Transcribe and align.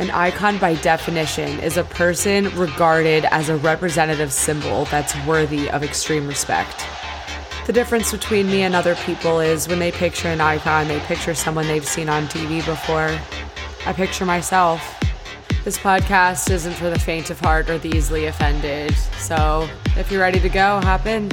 An 0.00 0.10
icon, 0.12 0.56
by 0.56 0.76
definition, 0.76 1.60
is 1.60 1.76
a 1.76 1.84
person 1.84 2.48
regarded 2.56 3.26
as 3.26 3.50
a 3.50 3.56
representative 3.58 4.32
symbol 4.32 4.86
that's 4.86 5.14
worthy 5.26 5.68
of 5.68 5.82
extreme 5.82 6.26
respect. 6.26 6.86
The 7.66 7.74
difference 7.74 8.10
between 8.10 8.46
me 8.46 8.62
and 8.62 8.74
other 8.74 8.94
people 8.94 9.40
is 9.40 9.68
when 9.68 9.78
they 9.78 9.92
picture 9.92 10.28
an 10.28 10.40
icon, 10.40 10.88
they 10.88 11.00
picture 11.00 11.34
someone 11.34 11.66
they've 11.66 11.86
seen 11.86 12.08
on 12.08 12.28
TV 12.28 12.64
before. 12.64 13.14
I 13.84 13.92
picture 13.92 14.24
myself. 14.24 14.80
This 15.64 15.76
podcast 15.76 16.50
isn't 16.50 16.72
for 16.72 16.88
the 16.88 16.98
faint 16.98 17.28
of 17.28 17.38
heart 17.38 17.68
or 17.68 17.76
the 17.76 17.94
easily 17.94 18.24
offended. 18.24 18.96
So 19.18 19.68
if 19.98 20.10
you're 20.10 20.22
ready 20.22 20.40
to 20.40 20.48
go, 20.48 20.80
hop 20.80 21.04
in. 21.04 21.30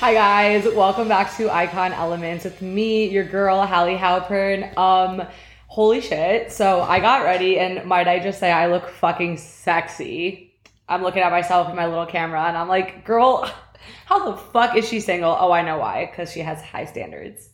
Hi 0.00 0.14
guys, 0.14 0.64
welcome 0.76 1.08
back 1.08 1.36
to 1.38 1.52
Icon 1.52 1.92
Elements 1.92 2.44
with 2.44 2.62
me, 2.62 3.08
your 3.08 3.24
girl 3.24 3.66
Hallie 3.66 3.96
Halpern. 3.96 4.78
Um, 4.78 5.26
holy 5.66 6.00
shit! 6.00 6.52
So 6.52 6.82
I 6.82 7.00
got 7.00 7.24
ready, 7.24 7.58
and 7.58 7.84
might 7.84 8.06
I 8.06 8.20
just 8.20 8.38
say 8.38 8.52
I 8.52 8.68
look 8.68 8.88
fucking 8.88 9.38
sexy. 9.38 10.54
I'm 10.88 11.02
looking 11.02 11.22
at 11.22 11.32
myself 11.32 11.68
in 11.68 11.74
my 11.74 11.88
little 11.88 12.06
camera, 12.06 12.44
and 12.44 12.56
I'm 12.56 12.68
like, 12.68 13.04
girl, 13.04 13.50
how 14.06 14.30
the 14.30 14.36
fuck 14.36 14.76
is 14.76 14.88
she 14.88 15.00
single? 15.00 15.36
Oh, 15.36 15.50
I 15.50 15.62
know 15.62 15.78
why, 15.78 16.06
because 16.06 16.30
she 16.30 16.40
has 16.40 16.62
high 16.62 16.84
standards. 16.84 17.48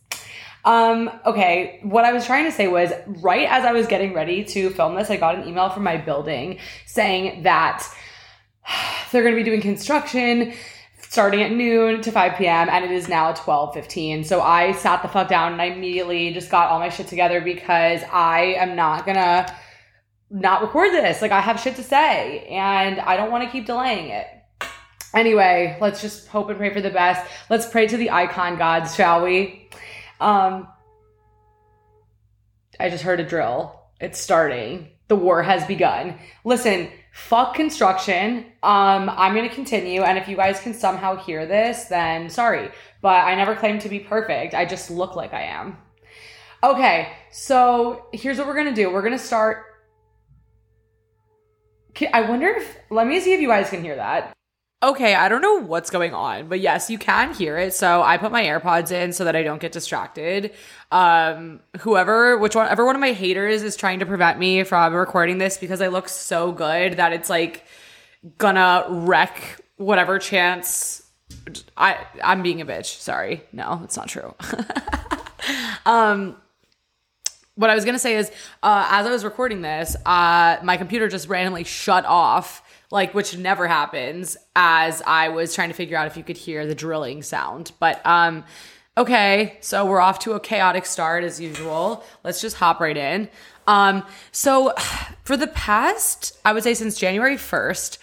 Um, 0.65 1.09
okay, 1.25 1.79
what 1.81 2.05
I 2.05 2.13
was 2.13 2.27
trying 2.27 2.45
to 2.45 2.51
say 2.51 2.67
was 2.67 2.91
right 3.23 3.49
as 3.49 3.65
I 3.65 3.71
was 3.71 3.87
getting 3.87 4.13
ready 4.13 4.43
to 4.43 4.69
film 4.69 4.93
this, 4.93 5.09
I 5.09 5.17
got 5.17 5.33
an 5.33 5.47
email 5.47 5.71
from 5.71 5.81
my 5.81 5.97
building 5.97 6.59
saying 6.85 7.41
that 7.41 7.83
they're 9.11 9.23
going 9.23 9.33
to 9.33 9.41
be 9.41 9.43
doing 9.43 9.61
construction 9.61 10.53
starting 11.09 11.41
at 11.43 11.51
noon 11.51 12.01
to 12.01 12.11
5 12.11 12.37
p.m. 12.37 12.69
and 12.69 12.83
it 12.83 12.91
is 12.91 13.07
now 13.07 13.31
12:15. 13.33 14.25
So 14.25 14.41
I 14.41 14.73
sat 14.73 15.01
the 15.01 15.07
fuck 15.07 15.27
down 15.27 15.53
and 15.53 15.61
I 15.61 15.65
immediately 15.65 16.33
just 16.33 16.49
got 16.49 16.69
all 16.69 16.79
my 16.79 16.89
shit 16.89 17.07
together 17.07 17.41
because 17.41 18.01
I 18.11 18.55
am 18.57 18.75
not 18.75 19.05
going 19.05 19.15
to 19.15 19.45
not 20.29 20.61
record 20.61 20.91
this. 20.91 21.21
Like 21.21 21.31
I 21.31 21.41
have 21.41 21.59
shit 21.59 21.75
to 21.77 21.83
say 21.83 22.45
and 22.49 22.99
I 22.99 23.15
don't 23.15 23.31
want 23.31 23.43
to 23.43 23.49
keep 23.49 23.65
delaying 23.65 24.09
it. 24.09 24.27
Anyway, 25.13 25.77
let's 25.79 26.01
just 26.01 26.27
hope 26.27 26.49
and 26.49 26.57
pray 26.57 26.73
for 26.73 26.81
the 26.81 26.89
best. 26.89 27.25
Let's 27.49 27.65
pray 27.65 27.87
to 27.87 27.97
the 27.97 28.11
icon 28.11 28.57
gods, 28.57 28.95
shall 28.95 29.23
we? 29.23 29.69
Um 30.19 30.67
I 32.79 32.89
just 32.89 33.03
heard 33.03 33.19
a 33.19 33.25
drill. 33.25 33.79
It's 34.01 34.19
starting. 34.19 34.89
The 35.07 35.15
war 35.15 35.41
has 35.43 35.65
begun. 35.65 36.19
Listen, 36.43 36.89
fuck 37.15 37.53
construction. 37.53 38.45
Um, 38.61 39.09
I'm 39.09 39.33
gonna 39.33 39.47
continue, 39.47 40.01
and 40.01 40.17
if 40.17 40.27
you 40.27 40.35
guys 40.35 40.59
can 40.59 40.73
somehow 40.73 41.15
hear 41.15 41.45
this, 41.45 41.85
then 41.85 42.29
sorry, 42.29 42.69
but 43.01 43.25
I 43.25 43.35
never 43.35 43.55
claim 43.55 43.79
to 43.79 43.89
be 43.89 43.99
perfect. 43.99 44.53
I 44.53 44.65
just 44.65 44.91
look 44.91 45.15
like 45.15 45.33
I 45.33 45.43
am. 45.43 45.77
Okay, 46.61 47.13
so 47.31 48.07
here's 48.11 48.37
what 48.37 48.47
we're 48.47 48.55
gonna 48.55 48.75
do. 48.75 48.91
We're 48.91 49.01
gonna 49.01 49.17
start. 49.17 49.63
I 52.11 52.29
wonder 52.29 52.49
if. 52.49 52.77
Let 52.89 53.07
me 53.07 53.21
see 53.21 53.33
if 53.33 53.39
you 53.39 53.47
guys 53.47 53.69
can 53.69 53.81
hear 53.81 53.95
that. 53.95 54.33
Okay, 54.85 55.15
I 55.15 55.29
don't 55.29 55.41
know 55.41 55.55
what's 55.63 55.89
going 55.89 56.13
on, 56.13 56.47
but 56.47 56.59
yes, 56.59 56.91
you 56.91 56.99
can 56.99 57.33
hear 57.33 57.57
it. 57.57 57.73
So 57.73 58.03
I 58.03 58.19
put 58.19 58.31
my 58.31 58.43
AirPods 58.43 58.91
in 58.91 59.13
so 59.13 59.23
that 59.23 59.35
I 59.35 59.41
don't 59.41 59.59
get 59.59 59.71
distracted. 59.71 60.51
Um, 60.91 61.61
whoever, 61.79 62.37
which 62.37 62.55
one, 62.55 62.69
ever 62.69 62.85
one 62.85 62.93
of 62.93 63.01
my 63.01 63.11
haters 63.11 63.63
is 63.63 63.75
trying 63.75 63.97
to 64.01 64.05
prevent 64.05 64.37
me 64.37 64.63
from 64.63 64.93
recording 64.93 65.39
this 65.39 65.57
because 65.57 65.81
I 65.81 65.87
look 65.87 66.07
so 66.07 66.51
good 66.51 66.97
that 66.97 67.13
it's 67.13 67.31
like 67.31 67.65
gonna 68.37 68.85
wreck 68.87 69.59
whatever 69.77 70.19
chance. 70.19 71.01
I 71.75 71.97
I'm 72.23 72.43
being 72.43 72.61
a 72.61 72.65
bitch. 72.65 72.99
Sorry, 72.99 73.41
no, 73.51 73.81
it's 73.83 73.97
not 73.97 74.07
true. 74.07 74.35
um, 75.87 76.35
what 77.55 77.71
I 77.71 77.75
was 77.75 77.85
gonna 77.85 77.97
say 77.97 78.17
is, 78.17 78.29
uh, 78.61 78.87
as 78.91 79.07
I 79.07 79.11
was 79.11 79.23
recording 79.23 79.63
this, 79.63 79.95
uh, 80.05 80.57
my 80.61 80.77
computer 80.77 81.07
just 81.07 81.27
randomly 81.27 81.63
shut 81.63 82.05
off 82.05 82.61
like 82.95 83.13
which 83.13 83.37
never 83.37 83.67
happens 83.67 84.37
as 84.55 85.03
I 85.05 85.27
was 85.27 85.53
trying 85.53 85.67
to 85.67 85.75
figure 85.75 85.97
out 85.97 86.07
if 86.07 86.15
you 86.15 86.23
could 86.23 86.37
hear 86.37 86.65
the 86.65 86.73
drilling 86.73 87.21
sound. 87.21 87.73
But 87.77 88.03
um 88.05 88.45
okay, 88.97 89.57
so 89.59 89.85
we're 89.85 89.99
off 89.99 90.19
to 90.19 90.31
a 90.31 90.39
chaotic 90.39 90.85
start 90.85 91.25
as 91.25 91.39
usual. 91.39 92.05
Let's 92.23 92.39
just 92.39 92.55
hop 92.55 92.79
right 92.79 92.95
in. 92.95 93.29
Um 93.67 94.03
so 94.31 94.73
for 95.25 95.35
the 95.35 95.47
past 95.47 96.39
I 96.45 96.53
would 96.53 96.63
say 96.63 96.73
since 96.73 96.97
January 96.97 97.35
1st, 97.35 97.97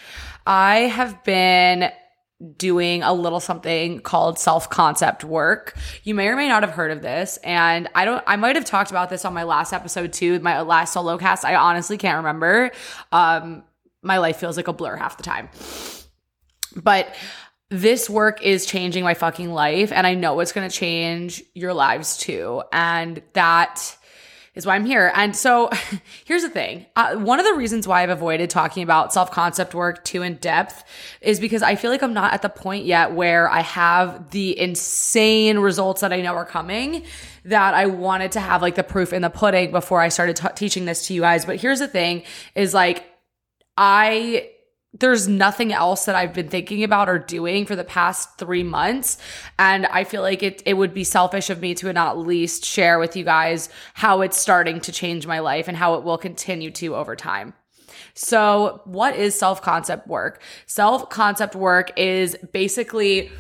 I 0.46 0.80
have 0.80 1.24
been 1.24 1.90
doing 2.58 3.02
a 3.02 3.14
little 3.14 3.40
something 3.40 4.00
called 4.00 4.38
self 4.38 4.68
concept 4.68 5.24
work. 5.24 5.74
You 6.02 6.14
may 6.14 6.28
or 6.28 6.36
may 6.36 6.48
not 6.48 6.64
have 6.64 6.72
heard 6.72 6.90
of 6.90 7.00
this. 7.00 7.38
And 7.38 7.88
I 7.94 8.04
don't, 8.04 8.22
I 8.26 8.36
might 8.36 8.56
have 8.56 8.64
talked 8.64 8.90
about 8.90 9.08
this 9.08 9.24
on 9.24 9.32
my 9.32 9.44
last 9.44 9.72
episode 9.72 10.12
too, 10.12 10.38
my 10.40 10.60
last 10.60 10.92
solo 10.92 11.16
cast. 11.16 11.44
I 11.44 11.54
honestly 11.54 11.96
can't 11.96 12.16
remember. 12.16 12.72
Um, 13.12 13.62
my 14.02 14.18
life 14.18 14.36
feels 14.36 14.56
like 14.56 14.68
a 14.68 14.72
blur 14.72 14.96
half 14.96 15.16
the 15.16 15.22
time. 15.22 15.48
But 16.76 17.14
this 17.70 18.10
work 18.10 18.42
is 18.42 18.66
changing 18.66 19.02
my 19.02 19.14
fucking 19.14 19.50
life 19.50 19.92
and 19.92 20.06
I 20.06 20.14
know 20.14 20.40
it's 20.40 20.52
going 20.52 20.68
to 20.68 20.74
change 20.74 21.42
your 21.54 21.72
lives 21.72 22.18
too. 22.18 22.62
And 22.70 23.22
that 23.32 23.96
is 24.54 24.66
why 24.66 24.74
I'm 24.74 24.84
here. 24.84 25.10
And 25.14 25.34
so 25.34 25.70
here's 26.26 26.42
the 26.42 26.50
thing. 26.50 26.84
Uh, 26.94 27.16
one 27.16 27.40
of 27.40 27.46
the 27.46 27.54
reasons 27.54 27.88
why 27.88 28.02
I've 28.02 28.10
avoided 28.10 28.50
talking 28.50 28.82
about 28.82 29.12
self 29.12 29.30
concept 29.30 29.74
work 29.74 30.04
too 30.04 30.22
in 30.22 30.34
depth 30.34 30.84
is 31.22 31.40
because 31.40 31.62
I 31.62 31.76
feel 31.76 31.90
like 31.90 32.02
I'm 32.02 32.12
not 32.12 32.34
at 32.34 32.42
the 32.42 32.50
point 32.50 32.84
yet 32.84 33.12
where 33.12 33.48
I 33.48 33.60
have 33.60 34.30
the 34.30 34.58
insane 34.58 35.58
results 35.58 36.02
that 36.02 36.12
I 36.12 36.20
know 36.20 36.34
are 36.34 36.44
coming 36.44 37.04
that 37.46 37.74
I 37.74 37.86
wanted 37.86 38.32
to 38.32 38.40
have 38.40 38.60
like 38.60 38.74
the 38.74 38.84
proof 38.84 39.12
in 39.12 39.22
the 39.22 39.30
pudding 39.30 39.70
before 39.70 40.00
I 40.00 40.08
started 40.08 40.36
t- 40.36 40.48
teaching 40.54 40.84
this 40.84 41.06
to 41.06 41.14
you 41.14 41.22
guys. 41.22 41.46
But 41.46 41.56
here's 41.56 41.78
the 41.78 41.88
thing 41.88 42.24
is 42.54 42.74
like, 42.74 43.06
I 43.76 44.50
there's 44.94 45.26
nothing 45.26 45.72
else 45.72 46.04
that 46.04 46.14
I've 46.14 46.34
been 46.34 46.48
thinking 46.48 46.84
about 46.84 47.08
or 47.08 47.18
doing 47.18 47.64
for 47.64 47.74
the 47.74 47.84
past 47.84 48.36
three 48.38 48.62
months. 48.62 49.16
And 49.58 49.86
I 49.86 50.04
feel 50.04 50.20
like 50.20 50.42
it, 50.42 50.62
it 50.66 50.74
would 50.74 50.92
be 50.92 51.02
selfish 51.02 51.48
of 51.48 51.60
me 51.60 51.74
to 51.76 51.90
not 51.92 52.18
least 52.18 52.64
share 52.64 52.98
with 52.98 53.16
you 53.16 53.24
guys 53.24 53.70
how 53.94 54.20
it's 54.20 54.36
starting 54.36 54.80
to 54.82 54.92
change 54.92 55.26
my 55.26 55.38
life 55.38 55.66
and 55.66 55.76
how 55.76 55.94
it 55.94 56.04
will 56.04 56.18
continue 56.18 56.70
to 56.72 56.94
over 56.94 57.16
time. 57.16 57.54
So, 58.14 58.82
what 58.84 59.16
is 59.16 59.34
self 59.34 59.62
concept 59.62 60.06
work? 60.06 60.42
Self 60.66 61.08
concept 61.08 61.54
work 61.54 61.98
is 61.98 62.36
basically 62.52 63.30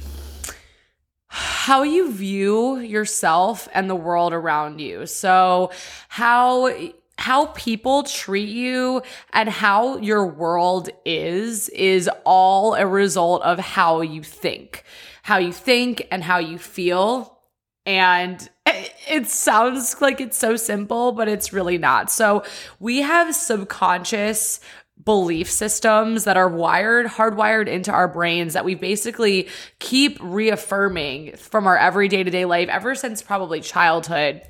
how 1.26 1.82
you 1.82 2.10
view 2.10 2.78
yourself 2.78 3.68
and 3.74 3.90
the 3.90 3.94
world 3.94 4.32
around 4.32 4.80
you. 4.80 5.04
So, 5.06 5.70
how 6.08 6.74
how 7.18 7.46
people 7.46 8.02
treat 8.02 8.48
you 8.48 9.02
and 9.32 9.48
how 9.48 9.98
your 9.98 10.26
world 10.26 10.90
is 11.04 11.68
is 11.70 12.10
all 12.24 12.74
a 12.74 12.86
result 12.86 13.42
of 13.42 13.58
how 13.58 14.00
you 14.00 14.22
think 14.22 14.84
how 15.22 15.38
you 15.38 15.52
think 15.52 16.06
and 16.10 16.22
how 16.22 16.38
you 16.38 16.58
feel. 16.58 17.38
And 17.86 18.48
it 18.66 19.28
sounds 19.28 20.00
like 20.00 20.20
it's 20.20 20.36
so 20.36 20.56
simple 20.56 21.12
but 21.12 21.28
it's 21.28 21.52
really 21.52 21.78
not. 21.78 22.10
So 22.10 22.44
we 22.78 23.02
have 23.02 23.34
subconscious 23.34 24.60
belief 25.04 25.50
systems 25.50 26.24
that 26.24 26.36
are 26.36 26.48
wired, 26.48 27.06
hardwired 27.06 27.66
into 27.66 27.90
our 27.90 28.06
brains 28.06 28.52
that 28.52 28.64
we 28.64 28.76
basically 28.76 29.48
keep 29.80 30.16
reaffirming 30.20 31.36
from 31.36 31.66
our 31.66 31.76
everyday 31.76 32.22
to 32.22 32.30
day 32.30 32.44
life 32.44 32.68
ever 32.68 32.94
since 32.94 33.20
probably 33.22 33.60
childhood 33.60 34.42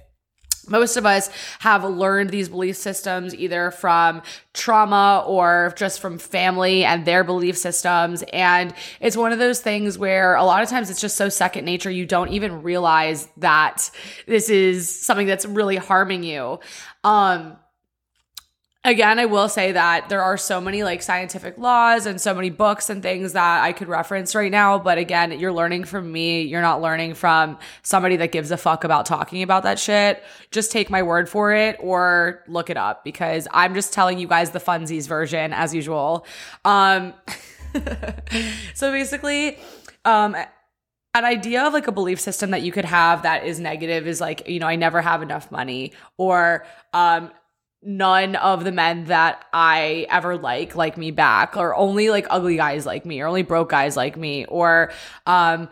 most 0.69 0.97
of 0.97 1.07
us 1.07 1.31
have 1.61 1.85
learned 1.85 2.31
these 2.31 2.49
belief 2.49 2.77
systems 2.77 3.35
either 3.35 3.71
from 3.71 4.23
trauma 4.53 5.25
or 5.27 5.73
just 5.77 6.01
from 6.01 6.19
family 6.19 6.85
and 6.85 7.05
their 7.05 7.25
belief 7.25 7.57
systems. 7.57 8.23
And 8.33 8.75
it's 9.01 9.17
one 9.17 9.33
of 9.33 9.39
those 9.39 9.61
things 9.61 9.99
where 9.99 10.35
a 10.35 10.45
lot 10.45 10.63
of 10.63 10.69
times 10.69 10.91
it's 10.91 11.01
just 11.01 11.17
so 11.17 11.29
second 11.29 11.65
nature, 11.65 11.91
you 11.91 12.07
don't 12.07 12.31
even 12.31 12.63
realize 12.63 13.29
that 13.39 13.91
this 14.27 14.49
is 14.49 14.89
something 14.89 15.27
that's 15.27 15.47
really 15.47 15.77
harming 15.77 16.23
you. 16.23 16.61
Um, 17.05 17.57
again, 18.85 19.19
I 19.19 19.27
will 19.27 19.49
say 19.49 19.73
that 19.73 20.09
there 20.09 20.23
are 20.23 20.37
so 20.37 20.61
many 20.61 20.83
like 20.83 21.03
scientific 21.03 21.57
laws 21.57 22.07
and 22.07 22.21
so 22.21 22.35
many 22.35 22.51
books 22.51 22.91
and 22.91 23.03
things 23.03 23.33
that 23.35 23.63
I 23.63 23.73
could 23.73 23.89
reference 23.89 24.35
right 24.35 24.51
now. 24.51 24.79
But 24.79 24.99
again, 24.99 25.39
you're 25.39 25.53
learning 25.53 25.85
from 25.85 26.11
me. 26.11 26.43
You're 26.43 26.63
not 26.63 26.83
learning 26.83 27.15
from 27.15 27.59
somebody 27.83 28.17
that 28.17 28.33
gives 28.33 28.51
a 28.51 28.57
fuck 28.57 28.83
about 28.85 29.07
talking 29.07 29.43
about 29.43 29.63
that 29.63 29.79
shit. 29.79 30.23
Just 30.51 30.73
take 30.73 30.91
my 30.91 31.03
word 31.03 31.29
for 31.29 31.53
it 31.53 31.77
or 31.81 32.43
look 32.49 32.71
it 32.71 32.77
up 32.77 33.05
because 33.05 33.47
I'm 33.53 33.75
just 33.75 33.93
telling 33.93 34.19
you 34.19 34.27
guys 34.27 34.51
the 34.51 34.61
funsies 34.61 35.07
version 35.07 35.53
as 35.53 35.75
usual. 35.75 36.27
Um, 36.65 37.15
so 38.75 38.91
basically, 38.91 39.59
um, 40.05 40.37
an 41.15 41.27
idea 41.27 41.63
of 41.63 41.75
like 41.75 41.87
a 41.87 41.93
belief 41.93 42.19
system 42.19 42.51
that 42.51 42.63
you 42.63 42.73
could 42.73 42.87
have 42.87 43.23
that 43.23 43.45
is 43.45 43.61
negative 43.61 44.07
is 44.07 44.21
like, 44.21 44.49
you 44.49 44.59
know, 44.59 44.67
I 44.67 44.77
never 44.77 45.03
have 45.03 45.23
enough 45.23 45.51
money 45.53 45.93
or, 46.17 46.65
um, 46.95 47.31
none 47.83 48.37
of 48.37 48.63
the 48.63 48.71
men 48.71 49.07
that 49.07 49.45
I 49.53 50.07
ever 50.09 50.37
like 50.37 50.77
like 50.77 50.97
me 50.97 51.11
back 51.11 51.57
or 51.57 51.75
only 51.75 52.11
like 52.11 52.27
ugly 52.31 52.57
guys 52.57 52.87
like 52.87 53.05
me 53.05 53.21
or 53.21 53.27
only 53.27 53.43
broke 53.43 53.71
guys 53.71 53.97
like 53.97 54.17
me 54.17 54.45
or 54.45 54.93
um 55.27 55.69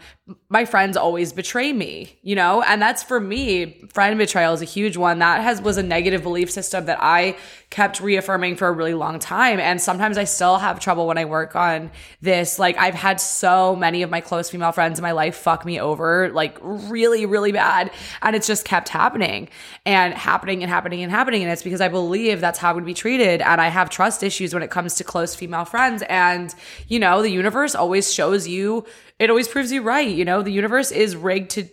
my 0.48 0.64
friends 0.64 0.96
always 0.96 1.32
betray 1.32 1.72
me, 1.72 2.18
you 2.22 2.34
know? 2.34 2.62
And 2.62 2.80
that's 2.80 3.02
for 3.02 3.20
me, 3.20 3.80
friend 3.92 4.18
betrayal 4.18 4.52
is 4.52 4.62
a 4.62 4.66
huge 4.66 4.96
one. 4.96 5.18
That 5.18 5.42
has 5.42 5.60
was 5.62 5.76
a 5.76 5.82
negative 5.82 6.22
belief 6.22 6.50
system 6.50 6.86
that 6.86 6.98
I 7.00 7.36
kept 7.70 8.00
reaffirming 8.00 8.56
for 8.56 8.66
a 8.66 8.72
really 8.72 8.94
long 8.94 9.18
time. 9.18 9.60
And 9.60 9.80
sometimes 9.80 10.18
I 10.18 10.24
still 10.24 10.58
have 10.58 10.80
trouble 10.80 11.06
when 11.06 11.18
I 11.18 11.24
work 11.24 11.54
on 11.54 11.90
this. 12.20 12.58
Like 12.58 12.76
I've 12.78 12.94
had 12.94 13.20
so 13.20 13.76
many 13.76 14.02
of 14.02 14.10
my 14.10 14.20
close 14.20 14.50
female 14.50 14.72
friends 14.72 14.98
in 14.98 15.02
my 15.02 15.12
life 15.12 15.36
fuck 15.36 15.64
me 15.64 15.80
over 15.80 16.30
like 16.30 16.58
really, 16.62 17.26
really 17.26 17.52
bad. 17.52 17.90
And 18.22 18.34
it's 18.34 18.46
just 18.46 18.64
kept 18.64 18.88
happening 18.88 19.48
and 19.86 20.12
happening 20.14 20.62
and 20.62 20.70
happening 20.70 21.02
and 21.02 21.12
happening. 21.12 21.42
And 21.42 21.52
it's 21.52 21.62
because 21.62 21.80
I 21.80 21.88
believe 21.88 22.40
that's 22.40 22.58
how 22.58 22.70
I 22.70 22.72
would 22.72 22.84
be 22.84 22.94
treated. 22.94 23.40
And 23.40 23.60
I 23.60 23.68
have 23.68 23.88
trust 23.88 24.22
issues 24.22 24.52
when 24.52 24.62
it 24.62 24.70
comes 24.70 24.94
to 24.96 25.04
close 25.04 25.34
female 25.34 25.64
friends. 25.64 26.02
And, 26.08 26.54
you 26.88 26.98
know, 26.98 27.22
the 27.22 27.30
universe 27.30 27.74
always 27.74 28.12
shows 28.12 28.48
you 28.48 28.84
it 29.20 29.30
always 29.30 29.46
proves 29.46 29.70
you 29.70 29.82
right. 29.82 30.08
You 30.08 30.24
know, 30.24 30.42
the 30.42 30.50
universe 30.50 30.90
is 30.90 31.14
rigged 31.14 31.50
to 31.52 31.68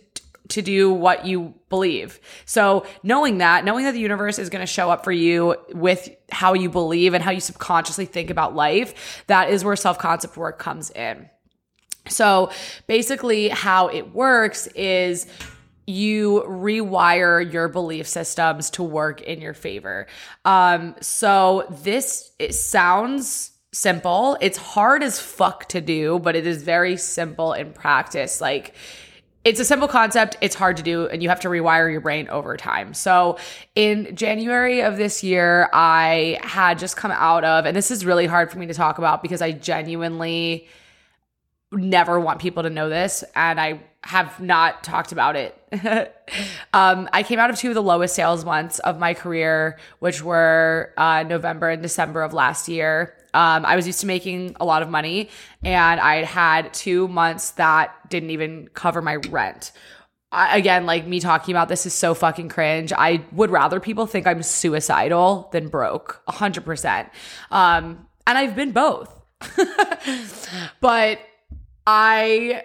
to 0.48 0.62
do 0.62 0.90
what 0.90 1.26
you 1.26 1.54
believe. 1.68 2.20
So 2.46 2.86
knowing 3.02 3.38
that, 3.38 3.66
knowing 3.66 3.84
that 3.84 3.92
the 3.92 4.00
universe 4.00 4.38
is 4.38 4.48
going 4.48 4.62
to 4.62 4.66
show 4.66 4.90
up 4.90 5.04
for 5.04 5.12
you 5.12 5.56
with 5.74 6.08
how 6.30 6.54
you 6.54 6.70
believe 6.70 7.12
and 7.12 7.22
how 7.22 7.32
you 7.32 7.40
subconsciously 7.40 8.06
think 8.06 8.30
about 8.30 8.54
life, 8.54 9.24
that 9.26 9.50
is 9.50 9.62
where 9.62 9.76
self-concept 9.76 10.38
work 10.38 10.58
comes 10.58 10.90
in. 10.90 11.28
So 12.08 12.50
basically 12.86 13.50
how 13.50 13.88
it 13.88 14.14
works 14.14 14.68
is 14.68 15.26
you 15.86 16.44
rewire 16.46 17.52
your 17.52 17.68
belief 17.68 18.08
systems 18.08 18.70
to 18.70 18.82
work 18.82 19.20
in 19.20 19.42
your 19.42 19.54
favor. 19.54 20.06
Um, 20.46 20.94
so 21.02 21.66
this 21.82 22.30
it 22.38 22.54
sounds 22.54 23.52
simple. 23.72 24.36
It's 24.40 24.58
hard 24.58 25.02
as 25.02 25.20
fuck 25.20 25.68
to 25.70 25.80
do, 25.80 26.18
but 26.18 26.36
it 26.36 26.46
is 26.46 26.62
very 26.62 26.96
simple 26.96 27.52
in 27.52 27.72
practice. 27.72 28.40
Like, 28.40 28.74
it's 29.44 29.60
a 29.60 29.64
simple 29.64 29.88
concept, 29.88 30.36
it's 30.40 30.54
hard 30.54 30.76
to 30.78 30.82
do, 30.82 31.06
and 31.06 31.22
you 31.22 31.28
have 31.28 31.40
to 31.40 31.48
rewire 31.48 31.90
your 31.90 32.00
brain 32.00 32.28
over 32.28 32.56
time. 32.56 32.92
So, 32.92 33.38
in 33.74 34.14
January 34.14 34.82
of 34.82 34.96
this 34.96 35.22
year, 35.22 35.70
I 35.72 36.38
had 36.42 36.78
just 36.78 36.96
come 36.96 37.12
out 37.12 37.44
of, 37.44 37.64
and 37.64 37.76
this 37.76 37.90
is 37.90 38.04
really 38.04 38.26
hard 38.26 38.50
for 38.50 38.58
me 38.58 38.66
to 38.66 38.74
talk 38.74 38.98
about 38.98 39.22
because 39.22 39.40
I 39.40 39.52
genuinely 39.52 40.68
never 41.72 42.18
want 42.18 42.40
people 42.40 42.62
to 42.62 42.70
know 42.70 42.88
this, 42.88 43.24
and 43.34 43.60
I 43.60 43.80
have 44.04 44.40
not 44.40 44.84
talked 44.84 45.12
about 45.12 45.36
it. 45.36 45.54
um, 46.72 47.08
I 47.12 47.22
came 47.22 47.38
out 47.38 47.50
of 47.50 47.56
two 47.56 47.68
of 47.68 47.74
the 47.74 47.82
lowest 47.82 48.14
sales 48.14 48.44
months 48.44 48.78
of 48.80 48.98
my 48.98 49.14
career, 49.14 49.78
which 49.98 50.22
were 50.22 50.92
uh, 50.96 51.24
November 51.24 51.68
and 51.68 51.82
December 51.82 52.22
of 52.22 52.32
last 52.32 52.68
year. 52.68 53.14
Um, 53.34 53.66
I 53.66 53.76
was 53.76 53.86
used 53.86 54.00
to 54.00 54.06
making 54.06 54.56
a 54.60 54.64
lot 54.64 54.82
of 54.82 54.88
money, 54.88 55.28
and 55.62 56.00
I 56.00 56.24
had 56.24 56.72
two 56.72 57.08
months 57.08 57.52
that 57.52 58.08
didn't 58.08 58.30
even 58.30 58.68
cover 58.72 59.02
my 59.02 59.16
rent. 59.16 59.72
I, 60.30 60.56
again, 60.58 60.86
like 60.86 61.06
me 61.06 61.20
talking 61.20 61.54
about 61.54 61.68
this 61.68 61.86
is 61.86 61.94
so 61.94 62.14
fucking 62.14 62.48
cringe. 62.48 62.92
I 62.92 63.24
would 63.32 63.50
rather 63.50 63.80
people 63.80 64.06
think 64.06 64.26
I'm 64.26 64.42
suicidal 64.42 65.48
than 65.52 65.68
broke, 65.68 66.22
100%. 66.28 67.10
Um, 67.50 68.06
and 68.26 68.38
I've 68.38 68.54
been 68.54 68.72
both. 68.72 69.14
but 70.80 71.20
I, 71.90 72.64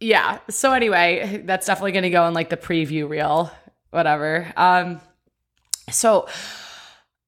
yeah. 0.00 0.40
So 0.50 0.72
anyway, 0.72 1.42
that's 1.44 1.64
definitely 1.64 1.92
going 1.92 2.02
to 2.02 2.10
go 2.10 2.26
in 2.26 2.34
like 2.34 2.48
the 2.48 2.56
preview 2.56 3.08
reel, 3.08 3.52
whatever. 3.90 4.52
Um, 4.56 5.00
so, 5.92 6.28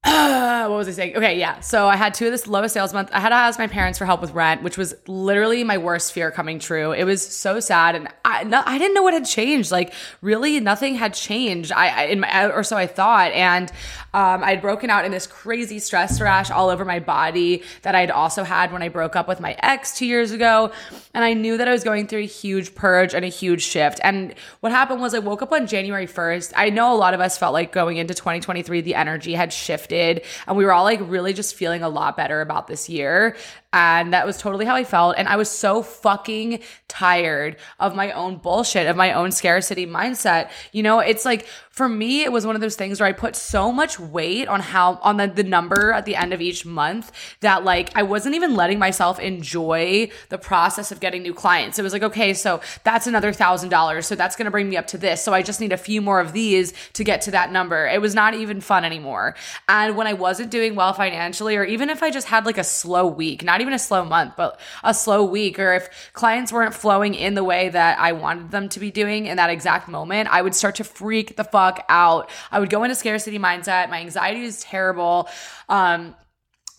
what 0.05 0.70
was 0.70 0.88
I 0.88 0.93
saying? 0.93 1.14
Okay, 1.14 1.38
yeah. 1.38 1.61
So 1.61 1.87
I 1.87 1.94
had 1.94 2.14
two 2.14 2.25
of 2.25 2.32
this 2.32 2.47
lowest 2.47 2.73
sales 2.73 2.94
month. 2.94 3.11
I 3.12 3.20
had 3.20 3.29
to 3.29 3.35
ask 3.35 3.58
my 3.58 3.67
parents 3.67 3.99
for 3.99 4.06
help 4.06 4.23
with 4.23 4.32
rent, 4.32 4.62
which 4.62 4.79
was 4.79 4.94
literally 5.06 5.62
my 5.62 5.76
worst 5.76 6.14
fear 6.14 6.31
coming 6.31 6.58
true. 6.58 6.93
It 6.93 7.05
was 7.05 7.20
so 7.20 7.61
sad, 7.61 7.94
and 7.94 8.08
I 8.25 8.44
no, 8.44 8.62
I 8.64 8.79
didn't 8.79 8.94
know 8.94 9.02
what 9.02 9.12
had 9.12 9.26
changed. 9.26 9.70
Like 9.70 9.93
really, 10.23 10.58
nothing 10.58 10.94
had 10.94 11.12
changed. 11.12 11.70
I, 11.70 12.12
I 12.12 12.14
my 12.14 12.47
or 12.47 12.62
so 12.62 12.79
I 12.79 12.87
thought, 12.87 13.32
and 13.32 13.70
um, 14.14 14.43
I'd 14.43 14.62
broken 14.62 14.88
out 14.88 15.05
in 15.05 15.12
this 15.12 15.26
crazy 15.26 15.79
stress 15.79 16.19
rash 16.19 16.50
all 16.50 16.70
over 16.70 16.87
my 16.87 16.99
body 16.99 17.62
that 17.82 17.94
I'd 17.94 18.11
also 18.11 18.43
had 18.43 18.73
when 18.73 18.82
I 18.82 18.88
broke 18.88 19.17
up 19.17 19.29
with 19.29 19.38
my 19.38 19.55
ex 19.58 19.99
two 19.99 20.06
years 20.06 20.32
ago, 20.32 20.73
and 21.12 21.23
I 21.23 21.35
knew 21.35 21.58
that 21.58 21.69
I 21.69 21.73
was 21.73 21.85
going 21.85 22.06
through 22.06 22.20
a 22.20 22.26
huge 22.26 22.75
purge 22.75 23.12
and 23.12 23.23
a 23.23 23.29
huge 23.29 23.62
shift. 23.62 24.00
And 24.03 24.35
what 24.61 24.73
happened 24.73 25.03
was 25.03 25.12
I 25.12 25.19
woke 25.19 25.43
up 25.43 25.53
on 25.53 25.67
January 25.67 26.06
first. 26.06 26.55
I 26.56 26.70
know 26.70 26.94
a 26.94 26.96
lot 26.96 27.12
of 27.12 27.20
us 27.20 27.37
felt 27.37 27.53
like 27.53 27.70
going 27.70 27.99
into 27.99 28.14
2023, 28.14 28.81
the 28.81 28.94
energy 28.94 29.35
had 29.35 29.53
shifted 29.53 29.90
shifted 29.91 30.23
and 30.47 30.57
we 30.57 30.65
were 30.65 30.73
all 30.73 30.85
like 30.85 31.01
really 31.03 31.33
just 31.33 31.55
feeling 31.55 31.83
a 31.83 31.89
lot 31.89 32.17
better 32.17 32.41
about 32.41 32.67
this 32.67 32.89
year. 32.89 33.37
And 33.73 34.13
that 34.13 34.27
was 34.27 34.39
totally 34.39 34.65
how 34.65 34.75
I 34.75 34.85
felt. 34.85 35.17
And 35.17 35.29
I 35.29 35.37
was 35.37 35.49
so 35.49 35.83
fucking 35.83 36.61
tired 36.89 37.57
of 37.79 37.95
my 37.95 38.11
own 38.13 38.39
bullshit, 38.39 38.89
of 38.89 38.97
my 38.97 39.13
own 39.13 39.31
scarcity 39.31 39.87
mindset. 39.87 40.51
You 40.73 40.83
know, 40.83 40.99
it's 40.99 41.25
like 41.25 41.47
for 41.81 41.88
me, 41.88 42.25
it 42.25 42.31
was 42.31 42.44
one 42.44 42.55
of 42.55 42.61
those 42.61 42.77
things 42.77 43.00
where 43.00 43.09
I 43.09 43.12
put 43.12 43.35
so 43.35 43.73
much 43.73 43.99
weight 43.99 44.49
on 44.49 44.61
how, 44.61 44.99
on 45.00 45.17
the, 45.17 45.29
the 45.29 45.43
number 45.43 45.93
at 45.93 46.05
the 46.05 46.15
end 46.15 46.35
of 46.35 46.43
each 46.43 46.67
month 46.67 47.11
that 47.41 47.65
like 47.65 47.91
I 47.97 48.03
wasn't 48.03 48.35
even 48.35 48.55
letting 48.55 48.79
myself 48.79 49.19
enjoy 49.19 50.11
the 50.29 50.37
process 50.37 50.93
of 50.93 51.00
getting 51.00 51.23
new 51.23 51.32
clients. 51.32 51.79
It 51.79 51.82
was 51.82 51.94
like, 51.94 52.03
okay, 52.03 52.35
so 52.35 52.61
that's 52.85 53.06
another 53.06 53.32
thousand 53.32 53.71
dollars. 53.71 54.06
So 54.06 54.15
that's 54.15 54.37
going 54.37 54.44
to 54.44 54.50
bring 54.50 54.69
me 54.69 54.77
up 54.77 54.88
to 54.88 54.99
this. 54.99 55.25
So 55.25 55.32
I 55.32 55.41
just 55.41 55.59
need 55.59 55.73
a 55.73 55.79
few 55.79 56.03
more 56.03 56.21
of 56.21 56.35
these 56.35 56.75
to 56.93 57.03
get 57.03 57.23
to 57.23 57.31
that 57.31 57.50
number. 57.50 57.87
It 57.87 58.03
was 58.03 58.15
not 58.15 58.35
even 58.35 58.61
fun 58.61 58.85
anymore. 58.85 59.35
And 59.67 59.97
when 59.97 60.06
I 60.06 60.12
wasn't 60.12 60.50
doing 60.50 60.75
well 60.75 60.93
financially, 60.93 61.56
or 61.56 61.65
even 61.65 61.88
if 61.88 62.03
I 62.03 62.11
just 62.11 62.27
had 62.27 62.44
like 62.44 62.59
a 62.59 62.65
slow 62.65 63.06
week, 63.06 63.43
not 63.43 63.62
even 63.62 63.73
a 63.73 63.79
slow 63.79 64.05
month, 64.05 64.35
but 64.37 64.61
a 64.85 64.93
slow 64.93 65.25
week, 65.25 65.59
or 65.59 65.73
if 65.73 65.88
clients 66.12 66.53
weren't 66.53 66.75
flowing 66.75 67.15
in 67.15 67.32
the 67.32 67.43
way 67.43 67.71
that 67.71 67.99
I 67.99 68.12
wanted 68.12 68.50
them 68.50 68.69
to 68.69 68.81
be 68.81 68.91
doing 68.91 69.25
in 69.25 69.38
that 69.38 69.49
exact 69.49 69.88
moment, 69.88 70.29
I 70.31 70.43
would 70.43 70.55
start 70.55 70.75
to 70.75 70.85
freak 70.85 71.37
the 71.37 71.44
fuck 71.44 71.69
out. 71.88 72.31
I 72.50 72.58
would 72.58 72.70
go 72.70 72.82
into 72.82 72.94
scarcity 72.94 73.38
mindset. 73.38 73.90
My 73.90 74.00
anxiety 74.00 74.43
is 74.43 74.62
terrible. 74.62 75.28
Um, 75.69 76.14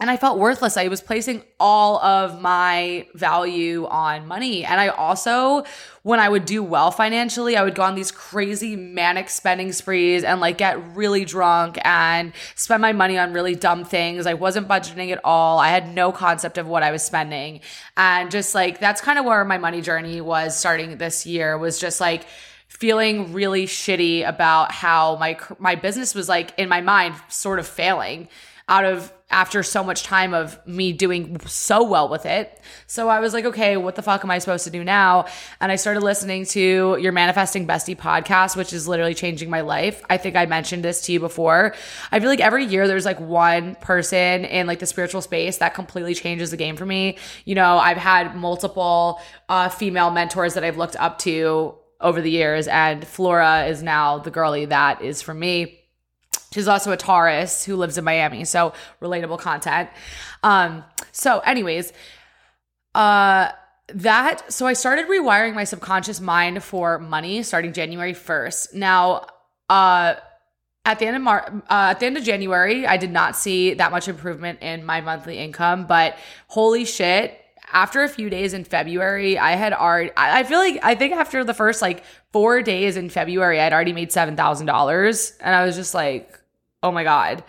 and 0.01 0.09
I 0.09 0.17
felt 0.17 0.39
worthless. 0.39 0.77
I 0.77 0.87
was 0.87 0.99
placing 0.99 1.43
all 1.59 1.99
of 1.99 2.41
my 2.41 3.05
value 3.13 3.85
on 3.85 4.25
money. 4.25 4.65
And 4.65 4.81
I 4.81 4.87
also, 4.87 5.63
when 6.01 6.19
I 6.19 6.27
would 6.27 6.45
do 6.45 6.63
well 6.63 6.89
financially, 6.89 7.55
I 7.55 7.63
would 7.63 7.75
go 7.75 7.83
on 7.83 7.93
these 7.93 8.09
crazy 8.09 8.75
manic 8.75 9.29
spending 9.29 9.71
sprees 9.71 10.23
and 10.23 10.41
like 10.41 10.57
get 10.57 10.95
really 10.97 11.23
drunk 11.23 11.77
and 11.85 12.33
spend 12.55 12.81
my 12.81 12.93
money 12.93 13.19
on 13.19 13.31
really 13.31 13.53
dumb 13.53 13.85
things. 13.85 14.25
I 14.25 14.33
wasn't 14.33 14.67
budgeting 14.67 15.11
at 15.11 15.21
all. 15.23 15.59
I 15.59 15.67
had 15.67 15.93
no 15.93 16.11
concept 16.11 16.57
of 16.57 16.65
what 16.65 16.81
I 16.81 16.89
was 16.89 17.03
spending. 17.03 17.59
And 17.95 18.31
just 18.31 18.55
like, 18.55 18.79
that's 18.79 19.01
kind 19.01 19.19
of 19.19 19.25
where 19.25 19.45
my 19.45 19.59
money 19.59 19.81
journey 19.81 20.19
was 20.19 20.57
starting 20.57 20.97
this 20.97 21.27
year 21.27 21.59
was 21.59 21.79
just 21.79 22.01
like, 22.01 22.25
feeling 22.71 23.33
really 23.33 23.67
shitty 23.67 24.27
about 24.27 24.71
how 24.71 25.17
my 25.17 25.37
my 25.59 25.75
business 25.75 26.15
was 26.15 26.29
like 26.29 26.57
in 26.57 26.69
my 26.69 26.81
mind 26.81 27.13
sort 27.27 27.59
of 27.59 27.67
failing 27.67 28.29
out 28.69 28.85
of 28.85 29.11
after 29.29 29.61
so 29.63 29.83
much 29.83 30.03
time 30.03 30.33
of 30.33 30.59
me 30.65 30.93
doing 30.93 31.39
so 31.45 31.83
well 31.83 32.07
with 32.07 32.25
it. 32.25 32.59
So 32.87 33.09
I 33.09 33.19
was 33.19 33.33
like, 33.33 33.45
okay, 33.45 33.77
what 33.77 33.95
the 33.95 34.01
fuck 34.01 34.23
am 34.23 34.31
I 34.31 34.39
supposed 34.39 34.63
to 34.65 34.69
do 34.69 34.83
now? 34.83 35.25
And 35.59 35.71
I 35.71 35.75
started 35.75 36.01
listening 36.01 36.45
to 36.47 36.97
your 36.99 37.11
Manifesting 37.11 37.67
Bestie 37.67 37.97
podcast, 37.97 38.55
which 38.55 38.73
is 38.73 38.87
literally 38.87 39.13
changing 39.13 39.49
my 39.49 39.61
life. 39.61 40.03
I 40.09 40.17
think 40.17 40.35
I 40.35 40.45
mentioned 40.45 40.83
this 40.83 41.01
to 41.01 41.13
you 41.13 41.19
before. 41.19 41.75
I 42.11 42.19
feel 42.19 42.29
like 42.29 42.41
every 42.41 42.65
year 42.65 42.87
there's 42.87 43.05
like 43.05 43.19
one 43.19 43.75
person 43.75 44.45
in 44.45 44.67
like 44.67 44.79
the 44.79 44.85
spiritual 44.85 45.21
space 45.21 45.57
that 45.57 45.73
completely 45.73 46.13
changes 46.13 46.51
the 46.51 46.57
game 46.57 46.75
for 46.75 46.85
me. 46.85 47.17
You 47.45 47.55
know, 47.55 47.77
I've 47.77 47.97
had 47.97 48.35
multiple 48.35 49.21
uh, 49.49 49.69
female 49.69 50.11
mentors 50.11 50.53
that 50.53 50.63
I've 50.63 50.77
looked 50.77 50.95
up 50.97 51.19
to 51.19 51.75
over 52.01 52.21
the 52.21 52.31
years, 52.31 52.67
and 52.67 53.05
Flora 53.05 53.65
is 53.65 53.83
now 53.83 54.17
the 54.17 54.31
girly 54.31 54.65
that 54.65 55.01
is 55.01 55.21
for 55.21 55.33
me 55.33 55.81
She's 56.53 56.67
also 56.67 56.91
a 56.91 56.97
Taurus 56.97 57.63
who 57.63 57.77
lives 57.77 57.97
in 57.97 58.03
Miami, 58.03 58.43
so 58.43 58.73
relatable 59.01 59.39
content. 59.39 59.89
Um, 60.43 60.83
so, 61.13 61.39
anyways, 61.39 61.93
uh, 62.93 63.51
that 63.87 64.51
so 64.51 64.67
I 64.67 64.73
started 64.73 65.07
rewiring 65.07 65.53
my 65.53 65.63
subconscious 65.63 66.19
mind 66.19 66.61
for 66.61 66.99
money 66.99 67.43
starting 67.43 67.71
January 67.71 68.13
1st. 68.13 68.73
Now, 68.73 69.27
uh, 69.69 70.15
at 70.83 70.99
the 70.99 71.05
end 71.05 71.15
of 71.15 71.21
Mar- 71.21 71.63
uh, 71.69 71.91
at 71.91 71.99
the 72.01 72.05
end 72.05 72.17
of 72.17 72.23
January, 72.23 72.85
I 72.85 72.97
did 72.97 73.11
not 73.11 73.37
see 73.37 73.75
that 73.75 73.91
much 73.91 74.09
improvement 74.09 74.59
in 74.61 74.85
my 74.85 74.99
monthly 74.99 75.37
income, 75.37 75.85
but 75.85 76.17
holy 76.47 76.83
shit, 76.83 77.40
after 77.71 78.03
a 78.03 78.09
few 78.09 78.29
days 78.29 78.53
in 78.53 78.63
February, 78.63 79.37
I 79.37 79.51
had 79.51 79.73
already, 79.73 80.11
I 80.17 80.43
feel 80.43 80.59
like, 80.59 80.79
I 80.83 80.95
think 80.95 81.13
after 81.13 81.43
the 81.43 81.53
first 81.53 81.81
like 81.81 82.03
four 82.31 82.61
days 82.61 82.97
in 82.97 83.09
February, 83.09 83.59
I'd 83.59 83.73
already 83.73 83.93
made 83.93 84.09
$7,000. 84.09 85.37
And 85.41 85.55
I 85.55 85.65
was 85.65 85.75
just 85.75 85.93
like, 85.93 86.37
Oh 86.83 86.91
my 86.91 87.03
God. 87.03 87.43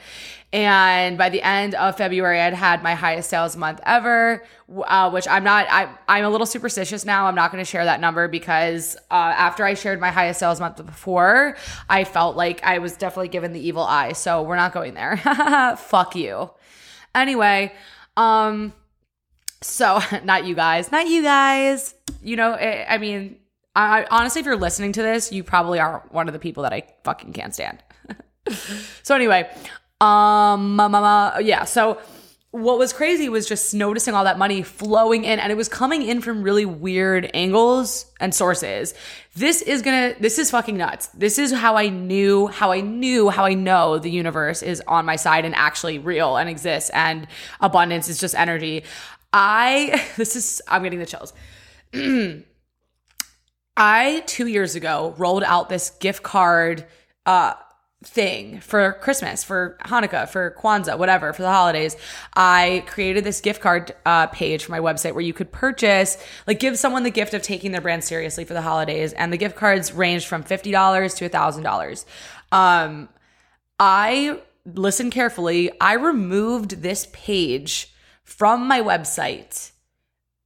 And 0.53 1.17
by 1.17 1.31
the 1.31 1.41
end 1.41 1.75
of 1.75 1.97
February, 1.97 2.39
I'd 2.39 2.53
had 2.53 2.83
my 2.83 2.95
highest 2.95 3.31
sales 3.31 3.57
month 3.57 3.81
ever, 3.87 4.45
uh, 4.85 5.11
which 5.11 5.27
I'm 5.27 5.43
not, 5.43 5.67
I, 5.71 5.89
I'm 6.07 6.27
a 6.27 6.29
little 6.29 6.47
superstitious 6.47 7.07
now. 7.07 7.27
I'm 7.27 7.35
not 7.35 7.51
going 7.51 7.65
to 7.65 7.71
share 7.71 7.87
that 7.87 8.01
number 8.01 8.29
because 8.29 8.97
uh, 9.11 9.15
after 9.15 9.65
I 9.65 9.73
shared 9.73 9.99
my 9.99 10.11
highest 10.11 10.41
sales 10.41 10.61
month 10.61 10.85
before, 10.85 11.57
I 11.89 12.05
felt 12.05 12.37
like 12.37 12.63
I 12.63 12.79
was 12.79 12.95
definitely 12.95 13.29
given 13.29 13.55
the 13.55 13.67
evil 13.67 13.83
eye. 13.83 14.13
So 14.13 14.43
we're 14.43 14.57
not 14.57 14.75
going 14.75 14.93
there. 14.93 15.17
Fuck 15.79 16.15
you. 16.17 16.51
Anyway, 17.15 17.73
um, 18.19 18.75
so 19.63 20.01
not 20.25 20.45
you 20.45 20.55
guys, 20.55 20.93
not 20.93 21.09
you 21.09 21.23
guys. 21.23 21.95
You 22.23 22.37
know, 22.37 22.53
I, 22.53 22.95
I 22.95 22.99
mean, 22.99 23.37
I, 23.75 24.07
honestly, 24.11 24.41
if 24.41 24.47
you're 24.47 24.57
listening 24.57 24.93
to 24.93 25.03
this, 25.03 25.33
you 25.33 25.43
probably 25.43 25.81
are 25.81 26.05
one 26.11 26.29
of 26.29 26.35
the 26.35 26.39
people 26.39 26.63
that 26.65 26.73
I 26.73 26.85
fucking 27.05 27.33
can't 27.33 27.55
stand. 27.55 27.83
so 29.03 29.15
anyway, 29.15 29.51
um, 30.01 30.79
yeah. 31.41 31.65
So 31.65 31.99
what 32.53 32.79
was 32.79 32.93
crazy 32.93 33.31
was 33.31 33.49
just 33.49 33.73
noticing 33.73 34.13
all 34.13 34.25
that 34.25 34.37
money 34.37 34.61
flowing 34.61 35.25
in 35.25 35.41
and 35.41 35.51
it 35.51 35.55
was 35.55 35.71
coming 35.71 36.03
in 36.03 36.21
from 36.21 36.43
really 36.43 36.67
weird 36.67 37.31
angles 37.33 38.05
and 38.21 38.35
sources. 38.35 38.93
This 39.35 39.63
is 39.63 39.81
gonna, 39.81 40.15
this 40.21 40.39
is 40.39 40.51
fucking 40.51 40.77
nuts. 40.77 41.07
This 41.15 41.39
is 41.39 41.51
how 41.51 41.77
I 41.77 41.89
knew, 41.89 42.49
how 42.49 42.71
I 42.71 42.83
knew, 42.83 43.31
how 43.31 43.47
I 43.47 43.55
know 43.55 43.99
the 43.99 44.11
universe 44.11 44.63
is 44.63 44.83
on 44.87 45.07
my 45.07 45.17
side 45.17 45.47
and 45.47 45.55
actually 45.55 45.99
real 45.99 46.37
and 46.37 46.51
exists 46.51 46.91
and 46.91 47.27
abundance 47.63 48.09
is 48.09 48.21
just 48.21 48.35
energy. 48.35 48.85
I, 49.33 50.05
this 50.17 50.37
is, 50.37 50.63
I'm 50.69 50.83
getting 50.83 50.99
the 50.99 51.07
chills. 51.07 51.33
I, 53.77 54.23
two 54.27 54.47
years 54.47 54.75
ago, 54.75 55.15
rolled 55.17 55.45
out 55.45 55.69
this 55.69 55.91
gift 55.91 56.23
card, 56.23 56.87
uh, 57.25 57.55
thing 58.05 58.61
for 58.61 58.95
Christmas, 58.95 59.45
for 59.45 59.79
Hanukkah, 59.85 60.29
for 60.29 60.57
Kwanzaa, 60.61 60.99
whatever, 60.99 61.33
for 61.33 61.43
the 61.43 61.51
holidays, 61.51 61.97
I 62.35 62.85
created 62.87 63.25
this 63.25 63.41
gift 63.41 63.61
card 63.61 63.95
uh, 64.05 64.27
page 64.29 64.65
for 64.65 64.73
my 64.73 64.81
website 64.81 65.13
where 65.13 65.23
you 65.23 65.33
could 65.33 65.53
purchase, 65.53 66.19
like, 66.47 66.59
give 66.59 66.79
someone 66.79 67.03
the 67.03 67.11
gift 67.11 67.35
of 67.35 67.43
taking 67.43 67.73
their 67.73 67.81
brand 67.81 68.05
seriously 68.05 68.45
for 68.45 68.55
the 68.55 68.63
holidays. 68.63 69.13
And 69.13 69.33
the 69.33 69.37
gift 69.37 69.57
cards 69.57 69.93
ranged 69.93 70.27
from 70.27 70.43
$50 70.43 71.17
to 71.17 71.29
$1,000. 71.29 72.05
Um, 72.51 73.09
I 73.79 74.41
listened 74.65 75.13
carefully. 75.13 75.71
I 75.81 75.95
removed 75.95 76.83
this 76.83 77.09
page 77.13 77.92
from 78.37 78.67
my 78.67 78.81
website 78.81 79.71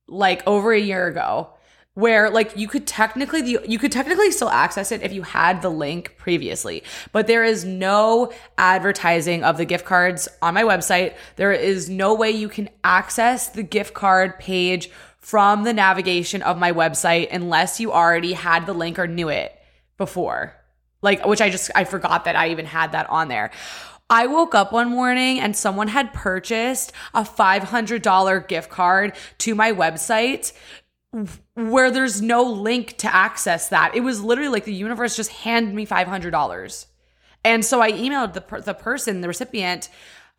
like 0.08 0.42
over 0.46 0.72
a 0.72 0.80
year 0.80 1.06
ago 1.06 1.48
where 1.94 2.28
like 2.28 2.54
you 2.56 2.68
could 2.68 2.86
technically 2.86 3.40
the, 3.40 3.58
you 3.66 3.78
could 3.78 3.90
technically 3.90 4.30
still 4.30 4.50
access 4.50 4.92
it 4.92 5.02
if 5.02 5.12
you 5.12 5.22
had 5.22 5.62
the 5.62 5.70
link 5.70 6.14
previously 6.18 6.82
but 7.12 7.26
there 7.26 7.42
is 7.42 7.64
no 7.64 8.30
advertising 8.58 9.42
of 9.42 9.56
the 9.56 9.64
gift 9.64 9.86
cards 9.86 10.28
on 10.42 10.52
my 10.54 10.62
website. 10.62 11.14
There 11.36 11.52
is 11.52 11.88
no 11.88 12.14
way 12.14 12.30
you 12.30 12.48
can 12.48 12.68
access 12.84 13.48
the 13.48 13.62
gift 13.62 13.94
card 13.94 14.38
page 14.38 14.90
from 15.18 15.64
the 15.64 15.72
navigation 15.72 16.42
of 16.42 16.58
my 16.58 16.72
website 16.72 17.28
unless 17.32 17.80
you 17.80 17.92
already 17.92 18.34
had 18.34 18.66
the 18.66 18.74
link 18.74 18.98
or 18.98 19.06
knew 19.06 19.30
it 19.30 19.58
before. 19.96 20.54
Like 21.02 21.24
which 21.24 21.40
i 21.40 21.50
just 21.50 21.70
i 21.74 21.84
forgot 21.84 22.24
that 22.24 22.36
i 22.36 22.50
even 22.50 22.66
had 22.66 22.92
that 22.92 23.08
on 23.10 23.28
there 23.28 23.50
I 24.08 24.26
woke 24.26 24.54
up 24.54 24.72
one 24.72 24.90
morning 24.90 25.40
and 25.40 25.56
someone 25.56 25.88
had 25.88 26.12
purchased 26.12 26.92
a 27.12 27.22
$500 27.22 28.48
gift 28.48 28.70
card 28.70 29.16
to 29.38 29.54
my 29.54 29.72
website 29.72 30.52
where 31.54 31.90
there's 31.90 32.20
no 32.22 32.42
link 32.42 32.96
to 32.98 33.12
access 33.12 33.68
that. 33.70 33.94
It 33.94 34.00
was 34.00 34.22
literally 34.22 34.50
like 34.50 34.64
the 34.64 34.74
universe 34.74 35.16
just 35.16 35.30
handed 35.30 35.74
me 35.74 35.86
$500. 35.86 36.86
And 37.44 37.64
so 37.64 37.80
I 37.80 37.92
emailed 37.92 38.34
the, 38.34 38.40
per- 38.40 38.60
the 38.60 38.74
person, 38.74 39.22
the 39.22 39.28
recipient, 39.28 39.88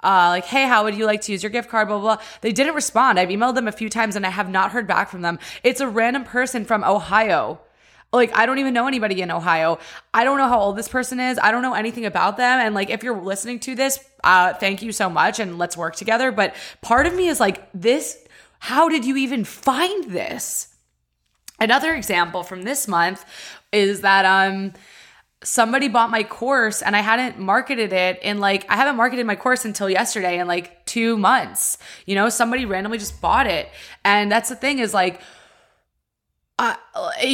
uh, 0.04 0.28
like, 0.30 0.46
hey, 0.46 0.68
how 0.68 0.84
would 0.84 0.96
you 0.96 1.06
like 1.06 1.22
to 1.22 1.32
use 1.32 1.42
your 1.42 1.50
gift 1.50 1.70
card? 1.70 1.88
Blah, 1.88 2.00
blah, 2.00 2.16
blah. 2.16 2.26
They 2.42 2.52
didn't 2.52 2.76
respond. 2.76 3.20
I've 3.20 3.30
emailed 3.30 3.56
them 3.56 3.68
a 3.68 3.72
few 3.72 3.90
times 3.90 4.16
and 4.16 4.26
I 4.26 4.30
have 4.30 4.50
not 4.50 4.72
heard 4.72 4.88
back 4.88 5.10
from 5.10 5.22
them. 5.22 5.40
It's 5.64 5.82
a 5.82 5.88
random 5.88 6.24
person 6.24 6.64
from 6.64 6.84
Ohio. 6.84 7.60
Like, 8.18 8.38
I 8.38 8.46
don't 8.46 8.60
even 8.60 8.74
know 8.74 8.88
anybody 8.88 9.22
in 9.22 9.32
Ohio. 9.32 9.80
I 10.14 10.24
don't 10.26 10.38
know 10.38 10.48
how 10.48 10.60
old 10.60 10.76
this 10.76 10.90
person 10.90 11.20
is. 11.20 11.40
I 11.42 11.52
don't 11.52 11.62
know 11.62 11.74
anything 11.74 12.06
about 12.06 12.36
them. 12.36 12.60
And 12.60 12.76
like, 12.76 12.90
if 12.90 13.04
you're 13.04 13.22
listening 13.22 13.60
to 13.62 13.76
this, 13.76 14.04
uh, 14.24 14.54
thank 14.56 14.82
you 14.82 14.92
so 14.92 15.10
much 15.10 15.40
and 15.40 15.58
let's 15.58 15.78
work 15.78 15.96
together. 15.96 16.32
But 16.32 16.56
part 16.82 17.08
of 17.08 17.16
me 17.16 17.30
is 17.30 17.40
like, 17.40 17.70
this, 17.74 18.18
how 18.60 18.90
did 18.90 19.06
you 19.06 19.16
even 19.18 19.46
find 19.46 20.12
this? 20.12 20.76
Another 21.60 21.94
example 21.94 22.44
from 22.44 22.64
this 22.64 22.88
month 22.88 23.26
is 23.72 24.02
that 24.02 24.26
um 24.26 24.74
somebody 25.44 25.88
bought 25.88 26.10
my 26.10 26.24
course 26.24 26.82
and 26.82 26.96
I 26.96 27.02
hadn't 27.02 27.40
marketed 27.40 27.94
it 27.94 28.20
in 28.24 28.40
like 28.40 28.66
I 28.70 28.76
haven't 28.76 28.96
marketed 28.96 29.26
my 29.26 29.36
course 29.36 29.66
until 29.66 29.90
yesterday 29.90 30.40
in 30.40 30.48
like 30.48 30.86
2 30.86 31.18
months. 31.18 31.78
You 32.06 32.16
know, 32.16 32.30
somebody 32.30 32.66
randomly 32.66 32.98
just 32.98 33.22
bought 33.22 33.48
it. 33.48 33.70
And 34.04 34.32
that's 34.32 34.50
the 34.50 34.56
thing 34.56 34.80
is 34.80 34.94
like 34.94 35.22
uh, 36.60 36.76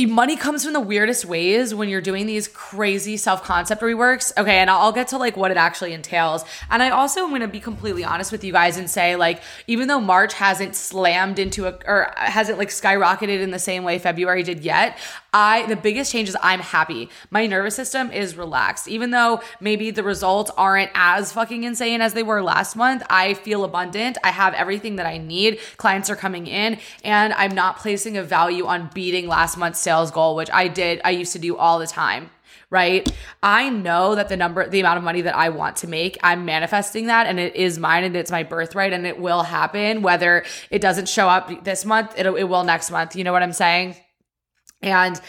money 0.10 0.36
comes 0.36 0.66
from 0.66 0.74
the 0.74 0.82
weirdest 0.82 1.24
ways 1.24 1.74
when 1.74 1.88
you're 1.88 2.02
doing 2.02 2.26
these 2.26 2.50
crazy 2.50 3.16
self-concept 3.16 3.82
reworks. 3.82 4.38
Okay, 4.38 4.58
and 4.58 4.70
I'll 4.70 4.92
get 4.92 5.08
to 5.10 5.18
like 5.18 5.38
what 5.38 5.50
it 5.50 5.56
actually 5.56 5.94
entails. 5.94 6.44
And 6.70 6.84
I 6.84 6.90
also 6.90 7.22
am 7.22 7.30
going 7.30 7.40
to 7.40 7.48
be 7.48 7.62
completely 7.62 8.04
honest 8.04 8.34
with 8.34 8.44
you 8.44 8.52
guys 8.52 8.78
and 8.78 8.90
say 8.90 9.16
like 9.16 9.42
even 9.66 9.88
though 9.88 10.02
March 10.02 10.34
hasn't 10.34 10.76
slammed 10.76 11.40
into 11.40 11.68
a 11.68 11.80
or 11.86 12.12
hasn't 12.18 12.58
like 12.58 12.68
skyrocketed 12.68 13.42
in 13.42 13.52
the 13.52 13.60
same 13.60 13.86
way 13.86 13.98
February 13.98 14.44
did 14.44 14.60
yet, 14.60 14.98
I 15.34 15.66
the 15.66 15.76
biggest 15.76 16.12
change 16.12 16.30
is 16.30 16.38
I'm 16.42 16.60
happy. 16.60 17.10
My 17.32 17.48
nervous 17.48 17.76
system 17.76 18.12
is 18.12 18.38
relaxed. 18.38 18.88
Even 18.88 19.12
though 19.12 19.42
maybe 19.60 19.92
the 19.92 20.04
results 20.04 20.52
aren't 20.56 20.92
as 20.94 21.34
fucking 21.34 21.64
insane 21.64 22.02
as 22.02 22.14
they 22.14 22.24
were 22.24 22.42
last 22.42 22.76
month, 22.76 23.04
I 23.10 23.34
feel 23.34 23.64
abundant. 23.64 24.18
I 24.24 24.30
have 24.30 24.54
everything 24.54 24.98
that 24.98 25.06
I 25.06 25.18
need. 25.18 25.60
Clients 25.78 26.10
are 26.10 26.16
coming 26.16 26.48
in 26.48 26.80
and 27.04 27.34
I'm 27.34 27.56
not 27.56 27.78
placing 27.78 28.18
a 28.18 28.24
value 28.24 28.66
on 28.66 28.90
beating 28.94 29.28
last 29.28 29.58
month's 29.58 29.80
sales 29.80 30.12
goal, 30.12 30.36
which 30.36 30.50
I 30.52 30.68
did, 30.68 31.02
I 31.04 31.12
used 31.12 31.34
to 31.34 31.40
do 31.40 31.58
all 31.58 31.80
the 31.80 31.88
time 31.88 32.30
right? 32.70 33.08
I 33.44 33.70
know 33.70 34.16
that 34.16 34.30
the 34.30 34.38
number, 34.38 34.68
the 34.68 34.80
amount 34.80 34.98
of 34.98 35.04
money 35.04 35.22
that 35.22 35.36
I 35.36 35.50
want 35.50 35.76
to 35.78 35.88
make, 35.88 36.18
I'm 36.24 36.44
manifesting 36.44 37.06
that 37.06 37.28
and 37.28 37.40
it 37.40 37.56
is 37.56 37.78
mine 37.78 38.04
and 38.04 38.16
it's 38.16 38.32
my 38.32 38.42
birthright 38.42 38.94
and 38.94 39.06
it 39.06 39.20
will 39.20 39.44
happen. 39.44 40.02
Whether 40.02 40.44
it 40.72 40.82
doesn't 40.82 41.08
show 41.08 41.30
up 41.30 41.64
this 41.64 41.86
month, 41.86 42.18
it, 42.18 42.26
it 42.26 42.50
will 42.50 42.64
next 42.64 42.90
month. 42.90 43.16
You 43.16 43.24
know 43.26 43.32
what 43.32 43.44
I'm 43.44 43.54
saying? 43.54 43.96
And 44.84 45.20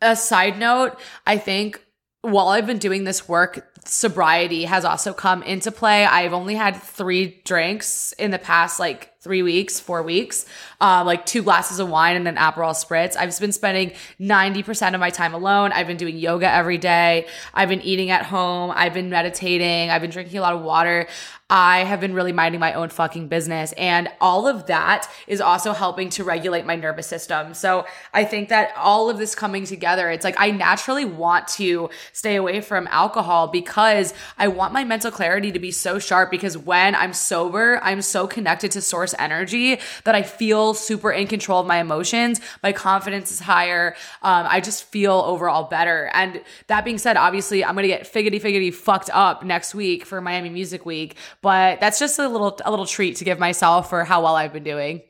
a 0.00 0.16
side 0.16 0.58
note, 0.58 0.98
I 1.26 1.38
think 1.38 1.84
while 2.22 2.48
I've 2.48 2.66
been 2.66 2.78
doing 2.78 3.04
this 3.04 3.28
work, 3.28 3.78
sobriety 3.84 4.64
has 4.64 4.84
also 4.84 5.12
come 5.12 5.42
into 5.42 5.70
play. 5.70 6.04
I've 6.04 6.32
only 6.32 6.54
had 6.54 6.76
three 6.76 7.40
drinks 7.44 8.12
in 8.12 8.30
the 8.30 8.38
past 8.38 8.78
like 8.78 9.12
three 9.20 9.42
weeks, 9.42 9.80
four 9.80 10.02
weeks, 10.02 10.46
um, 10.80 11.04
like 11.04 11.26
two 11.26 11.42
glasses 11.42 11.80
of 11.80 11.88
wine 11.88 12.14
and 12.14 12.28
an 12.28 12.36
Aperol 12.36 12.70
spritz. 12.70 13.16
I've 13.16 13.38
been 13.40 13.52
spending 13.52 13.92
90% 14.20 14.94
of 14.94 15.00
my 15.00 15.10
time 15.10 15.34
alone. 15.34 15.72
I've 15.72 15.88
been 15.88 15.96
doing 15.96 16.16
yoga 16.16 16.48
every 16.48 16.78
day. 16.78 17.26
I've 17.52 17.68
been 17.68 17.82
eating 17.82 18.10
at 18.10 18.24
home. 18.24 18.72
I've 18.74 18.94
been 18.94 19.10
meditating. 19.10 19.90
I've 19.90 20.02
been 20.02 20.10
drinking 20.10 20.38
a 20.38 20.42
lot 20.42 20.54
of 20.54 20.62
water. 20.62 21.08
I 21.50 21.84
have 21.84 21.98
been 21.98 22.12
really 22.12 22.32
minding 22.32 22.60
my 22.60 22.74
own 22.74 22.90
fucking 22.90 23.28
business. 23.28 23.72
And 23.72 24.10
all 24.20 24.46
of 24.46 24.66
that 24.66 25.10
is 25.26 25.40
also 25.40 25.72
helping 25.72 26.10
to 26.10 26.24
regulate 26.24 26.66
my 26.66 26.76
nervous 26.76 27.06
system. 27.06 27.54
So 27.54 27.86
I 28.12 28.24
think 28.24 28.50
that 28.50 28.72
all 28.76 29.08
of 29.08 29.16
this 29.16 29.34
coming 29.34 29.64
together, 29.64 30.10
it's 30.10 30.24
like 30.24 30.36
I 30.38 30.50
naturally 30.50 31.06
want 31.06 31.48
to 31.48 31.88
stay 32.12 32.36
away 32.36 32.60
from 32.60 32.86
alcohol 32.90 33.48
because 33.48 34.12
I 34.36 34.48
want 34.48 34.74
my 34.74 34.84
mental 34.84 35.10
clarity 35.10 35.50
to 35.52 35.58
be 35.58 35.70
so 35.70 35.98
sharp 35.98 36.30
because 36.30 36.58
when 36.58 36.94
I'm 36.94 37.14
sober, 37.14 37.80
I'm 37.82 38.02
so 38.02 38.26
connected 38.26 38.70
to 38.72 38.82
source 38.82 39.07
energy 39.18 39.78
that 40.04 40.14
I 40.14 40.22
feel 40.22 40.74
super 40.74 41.10
in 41.10 41.26
control 41.26 41.60
of 41.60 41.66
my 41.66 41.78
emotions. 41.78 42.40
My 42.62 42.72
confidence 42.72 43.30
is 43.30 43.40
higher. 43.40 43.96
Um, 44.22 44.46
I 44.48 44.60
just 44.60 44.84
feel 44.84 45.14
overall 45.14 45.64
better. 45.64 46.10
And 46.12 46.42
that 46.66 46.84
being 46.84 46.98
said, 46.98 47.16
obviously, 47.16 47.64
I'm 47.64 47.78
to 47.78 47.88
get 47.88 48.12
figgity 48.12 48.40
figgity 48.40 48.74
fucked 48.74 49.10
up 49.12 49.44
next 49.44 49.74
week 49.74 50.04
for 50.04 50.20
Miami 50.20 50.50
Music 50.50 50.84
Week 50.84 51.16
but 51.42 51.80
that's 51.80 51.98
just 51.98 52.18
a 52.18 52.28
little 52.28 52.58
a 52.64 52.70
little 52.70 52.86
treat 52.86 53.16
to 53.16 53.24
give 53.24 53.38
myself 53.38 53.88
for 53.90 54.04
how 54.04 54.22
well 54.22 54.34
I've 54.34 54.52
been 54.52 54.64
doing. 54.64 55.02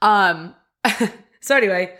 Um 0.00 0.54
so 1.40 1.56
anyway, 1.56 1.96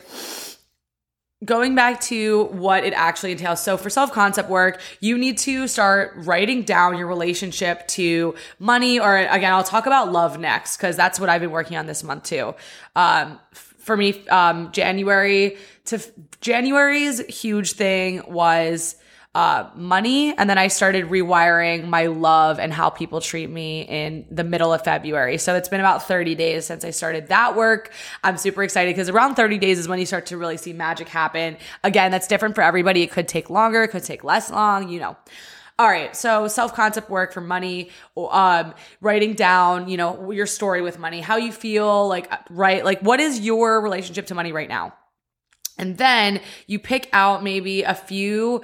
going 1.44 1.74
back 1.74 2.00
to 2.02 2.44
what 2.46 2.84
it 2.84 2.92
actually 2.92 3.32
entails. 3.32 3.62
So 3.62 3.76
for 3.76 3.90
self-concept 3.90 4.48
work, 4.48 4.80
you 5.00 5.18
need 5.18 5.38
to 5.38 5.66
start 5.66 6.12
writing 6.16 6.62
down 6.62 6.96
your 6.96 7.06
relationship 7.06 7.86
to 7.88 8.34
money 8.58 9.00
or 9.00 9.16
again, 9.16 9.52
I'll 9.52 9.64
talk 9.64 9.86
about 9.86 10.12
love 10.12 10.38
next 10.38 10.76
cuz 10.76 10.96
that's 10.96 11.18
what 11.18 11.28
I've 11.28 11.40
been 11.40 11.50
working 11.50 11.76
on 11.76 11.86
this 11.86 12.02
month 12.04 12.24
too. 12.24 12.54
Um 12.94 13.40
for 13.52 13.96
me 13.96 14.26
um 14.28 14.70
January 14.72 15.56
to 15.86 16.00
January's 16.40 17.18
huge 17.26 17.72
thing 17.72 18.22
was 18.28 18.96
uh, 19.34 19.70
money. 19.74 20.36
And 20.36 20.48
then 20.48 20.58
I 20.58 20.68
started 20.68 21.06
rewiring 21.06 21.86
my 21.88 22.06
love 22.06 22.58
and 22.58 22.72
how 22.72 22.90
people 22.90 23.20
treat 23.20 23.48
me 23.48 23.82
in 23.82 24.26
the 24.30 24.44
middle 24.44 24.72
of 24.72 24.84
February. 24.84 25.38
So 25.38 25.54
it's 25.54 25.70
been 25.70 25.80
about 25.80 26.06
30 26.06 26.34
days 26.34 26.66
since 26.66 26.84
I 26.84 26.90
started 26.90 27.28
that 27.28 27.56
work. 27.56 27.92
I'm 28.22 28.36
super 28.36 28.62
excited 28.62 28.94
because 28.94 29.08
around 29.08 29.36
30 29.36 29.56
days 29.56 29.78
is 29.78 29.88
when 29.88 29.98
you 29.98 30.06
start 30.06 30.26
to 30.26 30.36
really 30.36 30.58
see 30.58 30.74
magic 30.74 31.08
happen. 31.08 31.56
Again, 31.82 32.10
that's 32.10 32.26
different 32.26 32.54
for 32.54 32.60
everybody. 32.62 33.02
It 33.02 33.10
could 33.10 33.26
take 33.26 33.48
longer, 33.48 33.82
it 33.82 33.88
could 33.88 34.04
take 34.04 34.22
less 34.22 34.50
long, 34.50 34.90
you 34.90 35.00
know. 35.00 35.16
all 35.78 35.88
right, 35.88 36.14
so 36.14 36.46
self 36.46 36.74
concept 36.74 37.08
work 37.08 37.32
for 37.32 37.40
money, 37.40 37.90
um, 38.16 38.74
writing 39.00 39.32
down, 39.32 39.88
you 39.88 39.96
know, 39.96 40.30
your 40.30 40.46
story 40.46 40.82
with 40.82 40.98
money, 40.98 41.20
how 41.20 41.38
you 41.38 41.50
feel, 41.52 42.06
like, 42.06 42.30
right, 42.50 42.84
like, 42.84 43.00
what 43.00 43.18
is 43.18 43.40
your 43.40 43.80
relationship 43.80 44.26
to 44.26 44.34
money 44.34 44.52
right 44.52 44.68
now? 44.68 44.92
And 45.78 45.96
then 45.96 46.40
you 46.66 46.78
pick 46.78 47.08
out 47.14 47.42
maybe 47.42 47.82
a 47.82 47.94
few 47.94 48.62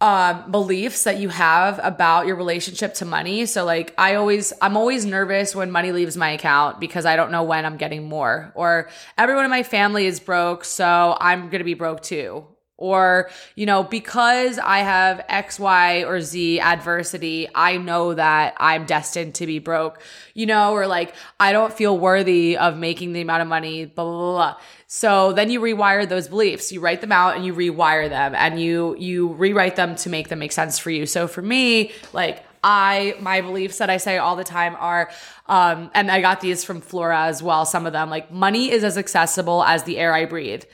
um, 0.00 0.50
beliefs 0.50 1.04
that 1.04 1.18
you 1.18 1.28
have 1.28 1.80
about 1.82 2.26
your 2.26 2.36
relationship 2.36 2.94
to 2.94 3.04
money. 3.04 3.46
So 3.46 3.64
like 3.64 3.94
I 3.98 4.14
always 4.14 4.52
I'm 4.62 4.76
always 4.76 5.04
nervous 5.04 5.54
when 5.54 5.70
money 5.70 5.90
leaves 5.90 6.16
my 6.16 6.30
account 6.30 6.78
because 6.78 7.04
I 7.04 7.16
don't 7.16 7.32
know 7.32 7.42
when 7.42 7.66
I'm 7.66 7.76
getting 7.76 8.08
more 8.08 8.52
or 8.54 8.88
everyone 9.16 9.44
in 9.44 9.50
my 9.50 9.64
family 9.64 10.06
is 10.06 10.20
broke, 10.20 10.64
so 10.64 11.16
I'm 11.20 11.48
going 11.48 11.58
to 11.58 11.64
be 11.64 11.74
broke 11.74 12.02
too. 12.02 12.46
Or, 12.78 13.28
you 13.56 13.66
know, 13.66 13.82
because 13.82 14.58
I 14.60 14.78
have 14.78 15.24
X, 15.28 15.58
Y, 15.58 16.04
or 16.04 16.20
Z 16.20 16.60
adversity, 16.60 17.48
I 17.52 17.76
know 17.76 18.14
that 18.14 18.54
I'm 18.58 18.86
destined 18.86 19.34
to 19.36 19.46
be 19.46 19.58
broke, 19.58 20.00
you 20.32 20.46
know, 20.46 20.72
or 20.72 20.86
like, 20.86 21.12
I 21.40 21.50
don't 21.50 21.72
feel 21.72 21.98
worthy 21.98 22.56
of 22.56 22.76
making 22.76 23.14
the 23.14 23.20
amount 23.20 23.42
of 23.42 23.48
money, 23.48 23.84
blah, 23.84 24.04
blah, 24.04 24.18
blah, 24.18 24.32
blah. 24.32 24.56
So 24.86 25.32
then 25.32 25.50
you 25.50 25.60
rewire 25.60 26.08
those 26.08 26.28
beliefs. 26.28 26.72
You 26.72 26.80
write 26.80 27.02
them 27.02 27.12
out 27.12 27.36
and 27.36 27.44
you 27.44 27.52
rewire 27.52 28.08
them 28.08 28.34
and 28.34 28.60
you 28.60 28.96
you 28.98 29.28
rewrite 29.34 29.76
them 29.76 29.96
to 29.96 30.08
make 30.08 30.28
them 30.28 30.38
make 30.38 30.52
sense 30.52 30.78
for 30.78 30.90
you. 30.90 31.04
So 31.04 31.28
for 31.28 31.42
me, 31.42 31.92
like 32.14 32.42
I 32.64 33.14
my 33.20 33.42
beliefs 33.42 33.78
that 33.78 33.90
I 33.90 33.98
say 33.98 34.16
all 34.16 34.34
the 34.34 34.44
time 34.44 34.76
are 34.78 35.10
um 35.46 35.90
and 35.94 36.10
I 36.10 36.22
got 36.22 36.40
these 36.40 36.64
from 36.64 36.80
Flora 36.80 37.24
as 37.24 37.42
well, 37.42 37.66
some 37.66 37.86
of 37.86 37.92
them 37.92 38.08
like 38.08 38.32
money 38.32 38.70
is 38.70 38.82
as 38.82 38.96
accessible 38.96 39.62
as 39.62 39.82
the 39.82 39.98
air 39.98 40.14
I 40.14 40.24
breathe. 40.24 40.64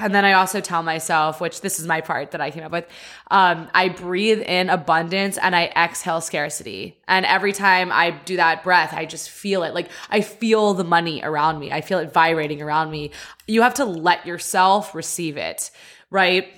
And 0.00 0.14
then 0.14 0.24
I 0.24 0.32
also 0.32 0.60
tell 0.60 0.82
myself, 0.82 1.40
which 1.40 1.60
this 1.60 1.78
is 1.78 1.86
my 1.86 2.00
part 2.00 2.30
that 2.30 2.40
I 2.40 2.50
came 2.50 2.64
up 2.64 2.72
with, 2.72 2.86
um, 3.30 3.68
I 3.74 3.90
breathe 3.90 4.40
in 4.40 4.70
abundance 4.70 5.36
and 5.36 5.54
I 5.54 5.66
exhale 5.76 6.20
scarcity. 6.20 6.98
And 7.06 7.26
every 7.26 7.52
time 7.52 7.92
I 7.92 8.10
do 8.10 8.36
that 8.36 8.62
breath, 8.62 8.94
I 8.94 9.04
just 9.04 9.30
feel 9.30 9.62
it. 9.62 9.74
Like 9.74 9.90
I 10.08 10.22
feel 10.22 10.74
the 10.74 10.84
money 10.84 11.20
around 11.22 11.58
me. 11.58 11.70
I 11.70 11.82
feel 11.82 11.98
it 11.98 12.12
vibrating 12.12 12.62
around 12.62 12.90
me. 12.90 13.10
You 13.46 13.62
have 13.62 13.74
to 13.74 13.84
let 13.84 14.26
yourself 14.26 14.94
receive 14.94 15.36
it, 15.36 15.70
right? 16.10 16.48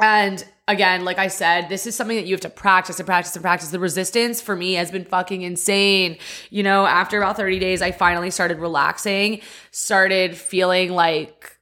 And 0.00 0.44
again, 0.68 1.04
like 1.04 1.18
I 1.18 1.28
said, 1.28 1.68
this 1.68 1.86
is 1.86 1.96
something 1.96 2.16
that 2.16 2.26
you 2.26 2.34
have 2.34 2.40
to 2.42 2.50
practice 2.50 3.00
and 3.00 3.06
practice 3.06 3.34
and 3.34 3.42
practice. 3.42 3.70
The 3.70 3.80
resistance 3.80 4.40
for 4.40 4.54
me 4.54 4.74
has 4.74 4.90
been 4.90 5.04
fucking 5.04 5.42
insane. 5.42 6.18
You 6.50 6.62
know, 6.62 6.86
after 6.86 7.18
about 7.18 7.36
30 7.36 7.58
days, 7.58 7.82
I 7.82 7.90
finally 7.90 8.30
started 8.30 8.58
relaxing, 8.58 9.40
started 9.70 10.36
feeling 10.36 10.90
like 10.90 11.57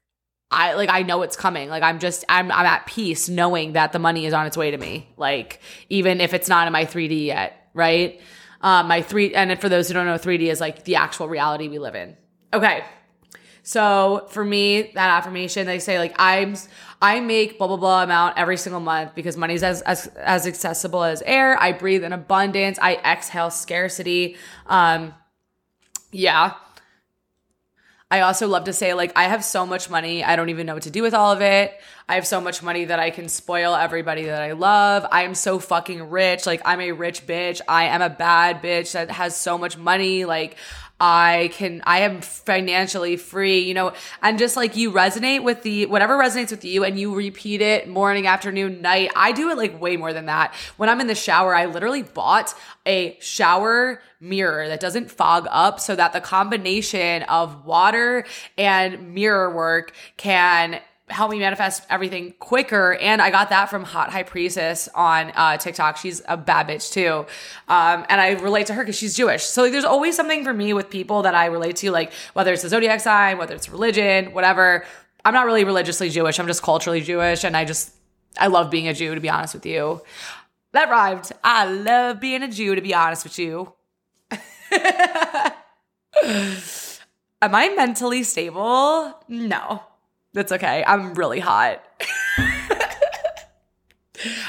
I 0.50 0.74
like 0.74 0.88
I 0.88 1.02
know 1.02 1.22
it's 1.22 1.36
coming. 1.36 1.68
Like 1.68 1.82
I'm 1.82 1.98
just 1.98 2.24
I'm 2.28 2.52
I'm 2.52 2.66
at 2.66 2.86
peace 2.86 3.28
knowing 3.28 3.72
that 3.72 3.92
the 3.92 3.98
money 3.98 4.26
is 4.26 4.32
on 4.32 4.46
its 4.46 4.56
way 4.56 4.70
to 4.70 4.78
me. 4.78 5.08
Like 5.16 5.60
even 5.88 6.20
if 6.20 6.34
it's 6.34 6.48
not 6.48 6.66
in 6.66 6.72
my 6.72 6.84
3D 6.84 7.26
yet, 7.26 7.68
right? 7.74 8.20
Um 8.60 8.88
my 8.88 9.02
3 9.02 9.34
and 9.34 9.60
for 9.60 9.68
those 9.68 9.88
who 9.88 9.94
don't 9.94 10.06
know 10.06 10.14
3D 10.14 10.42
is 10.42 10.60
like 10.60 10.84
the 10.84 10.96
actual 10.96 11.28
reality 11.28 11.68
we 11.68 11.78
live 11.78 11.94
in. 11.94 12.16
Okay. 12.54 12.84
So 13.64 14.28
for 14.30 14.44
me, 14.44 14.92
that 14.94 15.10
affirmation, 15.18 15.66
they 15.66 15.80
say 15.80 15.98
like 15.98 16.14
I'm 16.16 16.54
I 17.02 17.18
make 17.18 17.58
blah 17.58 17.66
blah 17.66 17.76
blah 17.76 18.04
amount 18.04 18.38
every 18.38 18.56
single 18.56 18.80
month 18.80 19.16
because 19.16 19.36
money's 19.36 19.64
as 19.64 19.82
as 19.82 20.06
as 20.16 20.46
accessible 20.46 21.02
as 21.02 21.22
air. 21.22 21.60
I 21.60 21.72
breathe 21.72 22.04
in 22.04 22.12
abundance. 22.12 22.78
I 22.80 22.94
exhale 22.94 23.50
scarcity. 23.50 24.36
Um 24.66 25.12
yeah. 26.12 26.54
I 28.08 28.20
also 28.20 28.46
love 28.46 28.64
to 28.64 28.72
say, 28.72 28.94
like, 28.94 29.12
I 29.16 29.24
have 29.24 29.44
so 29.44 29.66
much 29.66 29.90
money, 29.90 30.22
I 30.22 30.36
don't 30.36 30.48
even 30.48 30.64
know 30.64 30.74
what 30.74 30.84
to 30.84 30.90
do 30.90 31.02
with 31.02 31.12
all 31.12 31.32
of 31.32 31.40
it. 31.40 31.76
I 32.08 32.14
have 32.14 32.26
so 32.26 32.40
much 32.40 32.62
money 32.62 32.84
that 32.84 33.00
I 33.00 33.10
can 33.10 33.28
spoil 33.28 33.74
everybody 33.74 34.26
that 34.26 34.42
I 34.42 34.52
love. 34.52 35.04
I 35.10 35.24
am 35.24 35.34
so 35.34 35.58
fucking 35.58 36.08
rich. 36.08 36.46
Like, 36.46 36.62
I'm 36.64 36.80
a 36.80 36.92
rich 36.92 37.26
bitch. 37.26 37.60
I 37.66 37.86
am 37.86 38.02
a 38.02 38.08
bad 38.08 38.62
bitch 38.62 38.92
that 38.92 39.10
has 39.10 39.36
so 39.36 39.58
much 39.58 39.76
money. 39.76 40.24
Like, 40.24 40.56
I 40.98 41.50
can, 41.52 41.82
I 41.84 42.00
am 42.00 42.22
financially 42.22 43.18
free, 43.18 43.60
you 43.60 43.74
know, 43.74 43.92
and 44.22 44.38
just 44.38 44.56
like 44.56 44.76
you 44.76 44.90
resonate 44.90 45.42
with 45.42 45.62
the, 45.62 45.84
whatever 45.86 46.16
resonates 46.16 46.50
with 46.50 46.64
you 46.64 46.84
and 46.84 46.98
you 46.98 47.14
repeat 47.14 47.60
it 47.60 47.86
morning, 47.86 48.26
afternoon, 48.26 48.80
night. 48.80 49.10
I 49.14 49.32
do 49.32 49.50
it 49.50 49.58
like 49.58 49.78
way 49.78 49.98
more 49.98 50.14
than 50.14 50.26
that. 50.26 50.54
When 50.78 50.88
I'm 50.88 51.00
in 51.02 51.06
the 51.06 51.14
shower, 51.14 51.54
I 51.54 51.66
literally 51.66 52.02
bought 52.02 52.54
a 52.86 53.18
shower 53.20 54.00
mirror 54.20 54.68
that 54.68 54.80
doesn't 54.80 55.10
fog 55.10 55.46
up 55.50 55.80
so 55.80 55.94
that 55.96 56.14
the 56.14 56.20
combination 56.22 57.24
of 57.24 57.66
water 57.66 58.24
and 58.56 59.12
mirror 59.14 59.54
work 59.54 59.92
can 60.16 60.80
help 61.08 61.30
me 61.30 61.38
manifest 61.38 61.84
everything 61.88 62.34
quicker. 62.38 62.94
And 62.94 63.22
I 63.22 63.30
got 63.30 63.50
that 63.50 63.70
from 63.70 63.84
Hot 63.84 64.10
High 64.10 64.24
Priestess 64.24 64.88
on 64.94 65.32
uh, 65.36 65.56
TikTok. 65.56 65.96
She's 65.96 66.20
a 66.26 66.36
bad 66.36 66.66
bitch 66.68 66.92
too. 66.92 67.26
Um, 67.68 68.04
and 68.08 68.20
I 68.20 68.32
relate 68.32 68.66
to 68.66 68.74
her 68.74 68.82
because 68.82 68.96
she's 68.96 69.16
Jewish. 69.16 69.44
So 69.44 69.62
like, 69.62 69.72
there's 69.72 69.84
always 69.84 70.16
something 70.16 70.42
for 70.42 70.52
me 70.52 70.72
with 70.72 70.90
people 70.90 71.22
that 71.22 71.34
I 71.34 71.46
relate 71.46 71.76
to, 71.76 71.90
like 71.92 72.12
whether 72.32 72.52
it's 72.52 72.62
the 72.62 72.68
zodiac 72.68 73.00
sign, 73.00 73.38
whether 73.38 73.54
it's 73.54 73.68
religion, 73.68 74.32
whatever. 74.32 74.84
I'm 75.24 75.32
not 75.34 75.46
really 75.46 75.64
religiously 75.64 76.10
Jewish. 76.10 76.40
I'm 76.40 76.46
just 76.46 76.62
culturally 76.62 77.00
Jewish. 77.00 77.44
And 77.44 77.56
I 77.56 77.64
just, 77.64 77.92
I 78.38 78.48
love 78.48 78.70
being 78.70 78.88
a 78.88 78.94
Jew, 78.94 79.14
to 79.14 79.20
be 79.20 79.30
honest 79.30 79.54
with 79.54 79.66
you. 79.66 80.02
That 80.72 80.90
rhymed. 80.90 81.30
I 81.42 81.66
love 81.66 82.20
being 82.20 82.42
a 82.42 82.48
Jew, 82.48 82.74
to 82.74 82.80
be 82.80 82.94
honest 82.94 83.24
with 83.24 83.38
you. 83.38 83.72
Am 87.42 87.54
I 87.54 87.68
mentally 87.70 88.24
stable? 88.24 89.14
No. 89.28 89.82
That's 90.36 90.52
okay. 90.52 90.84
I'm 90.86 91.14
really 91.14 91.40
hot. 91.40 91.82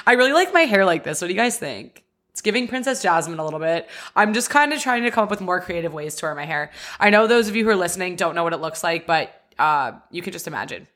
I 0.05 0.13
really 0.13 0.33
like 0.33 0.53
my 0.53 0.63
hair 0.63 0.83
like 0.83 1.05
this. 1.05 1.21
What 1.21 1.29
do 1.29 1.33
you 1.33 1.39
guys 1.39 1.57
think? 1.57 2.03
It's 2.31 2.41
giving 2.41 2.67
Princess 2.67 3.01
Jasmine 3.01 3.39
a 3.39 3.43
little 3.45 3.61
bit. 3.61 3.87
I'm 4.13 4.33
just 4.33 4.49
kind 4.49 4.73
of 4.73 4.81
trying 4.81 5.03
to 5.03 5.11
come 5.11 5.23
up 5.23 5.29
with 5.29 5.39
more 5.39 5.61
creative 5.61 5.93
ways 5.93 6.15
to 6.15 6.25
wear 6.25 6.35
my 6.35 6.43
hair. 6.43 6.71
I 6.99 7.09
know 7.09 7.25
those 7.25 7.47
of 7.47 7.55
you 7.55 7.63
who 7.63 7.69
are 7.69 7.75
listening 7.77 8.17
don't 8.17 8.35
know 8.35 8.43
what 8.43 8.51
it 8.51 8.57
looks 8.57 8.83
like, 8.83 9.07
but 9.07 9.31
uh, 9.57 9.93
you 10.11 10.21
can 10.21 10.33
just 10.33 10.45
imagine. 10.45 10.87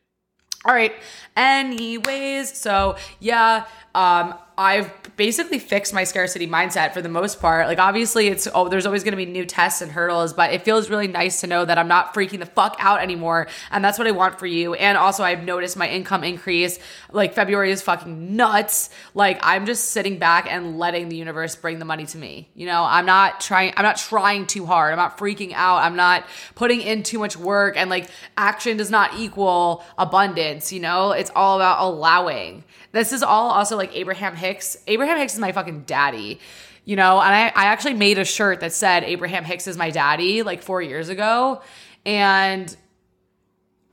All 0.66 0.74
right. 0.74 0.94
Anyways, 1.38 2.58
so 2.58 2.98
yeah, 3.22 3.68
um, 3.96 4.34
I've 4.58 4.92
basically 5.16 5.60
fixed 5.60 5.94
my 5.94 6.04
scarcity 6.04 6.48
mindset 6.48 6.94
for 6.94 7.02
the 7.02 7.10
most 7.10 7.40
part. 7.40 7.68
Like 7.68 7.80
obviously 7.80 8.28
it's 8.28 8.48
oh 8.54 8.68
there's 8.68 8.86
always 8.86 9.04
going 9.04 9.14
to 9.14 9.18
be 9.18 9.26
new 9.26 9.46
tests 9.46 9.82
and 9.82 9.92
hurdles, 9.92 10.34
but 10.34 10.54
it 10.54 10.64
feels 10.64 10.90
really 10.90 11.08
nice 11.08 11.42
to 11.42 11.48
know 11.48 11.64
that 11.64 11.78
I'm 11.78 11.88
not 11.88 12.14
freaking 12.14 12.40
the 12.40 12.46
fuck 12.46 12.76
out 12.80 13.02
anymore 13.02 13.48
and 13.72 13.84
that's 13.84 13.98
what 13.98 14.08
I 14.08 14.12
want 14.12 14.40
for 14.40 14.46
you. 14.46 14.74
And 14.74 14.98
also 14.98 15.24
I've 15.24 15.44
noticed 15.44 15.78
my 15.78 15.88
income 15.88 16.24
increase. 16.24 16.80
Like 17.12 17.34
February 17.34 17.72
is 17.72 17.82
fucking 17.82 18.36
nuts. 18.36 18.90
Like 19.14 19.40
I'm 19.42 19.66
just 19.66 19.92
sitting 19.92 20.20
back 20.20 20.52
and 20.52 20.78
letting 20.78 21.10
the 21.10 21.16
universe 21.16 21.56
bring 21.56 21.80
the 21.80 21.86
money 21.86 22.06
to 22.08 22.18
me. 22.18 22.50
You 22.54 22.66
know, 22.68 22.84
I'm 22.84 23.06
not 23.06 23.40
trying 23.40 23.74
I'm 23.78 23.84
not 23.84 23.98
trying 23.98 24.48
too 24.48 24.66
hard. 24.66 24.92
I'm 24.92 25.00
not 25.00 25.18
freaking 25.18 25.54
out. 25.54 25.78
I'm 25.78 25.96
not 25.96 26.26
putting 26.56 26.82
in 26.82 27.04
too 27.04 27.20
much 27.20 27.38
work 27.38 27.78
and 27.78 27.90
like 27.90 28.10
action 28.38 28.78
does 28.78 28.92
not 28.92 29.18
equal 29.18 29.84
abundance, 29.98 30.74
you 30.74 30.82
know? 30.82 31.12
It's 31.12 31.32
all 31.36 31.56
about 31.56 31.82
allowing. 31.82 32.64
This 32.92 33.14
is 33.14 33.24
all 33.24 33.52
also 33.52 33.78
like 33.78 33.96
Abraham 33.96 34.36
Hicks. 34.36 34.78
Abraham 34.88 35.18
Hicks 35.18 35.34
is 35.34 35.40
my 35.40 35.52
fucking 35.52 35.84
daddy. 35.84 36.40
You 36.84 36.96
know, 36.96 37.22
and 37.22 37.34
I, 37.34 37.48
I 37.48 37.66
actually 37.66 37.94
made 37.94 38.18
a 38.18 38.26
shirt 38.26 38.60
that 38.62 38.74
said 38.74 39.04
Abraham 39.04 39.44
Hicks 39.44 39.68
is 39.68 39.78
my 39.78 39.92
daddy 39.92 40.44
like 40.44 40.64
four 40.64 40.82
years 40.82 41.10
ago. 41.10 41.62
And 42.06 42.76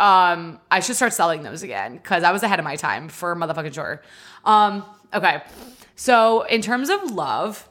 um 0.00 0.60
I 0.70 0.80
should 0.80 0.96
start 0.96 1.12
selling 1.12 1.42
those 1.42 1.62
again 1.62 1.96
because 1.96 2.22
I 2.22 2.32
was 2.32 2.42
ahead 2.42 2.58
of 2.58 2.64
my 2.64 2.76
time 2.76 3.08
for 3.08 3.34
motherfucking 3.36 3.74
sure. 3.74 4.02
Um, 4.44 4.84
okay. 5.12 5.42
So 5.96 6.42
in 6.42 6.62
terms 6.62 6.88
of 6.88 7.10
love, 7.10 7.68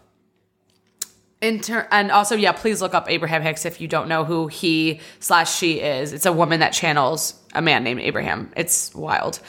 in 1.41 1.61
ter- 1.61 1.87
and 1.91 2.11
also 2.11 2.35
yeah, 2.35 2.51
please 2.51 2.81
look 2.81 2.93
up 2.93 3.09
Abraham 3.09 3.41
Hicks 3.41 3.65
if 3.65 3.79
you 3.81 3.87
don't 3.87 4.07
know 4.07 4.23
who 4.25 4.47
he 4.47 4.99
slash 5.19 5.55
she 5.55 5.79
is. 5.79 6.13
It's 6.13 6.25
a 6.25 6.33
woman 6.33 6.59
that 6.59 6.73
channels 6.73 7.41
a 7.53 7.61
man 7.61 7.83
named 7.83 8.01
Abraham. 8.01 8.51
It's 8.55 8.93
wild. 8.93 9.39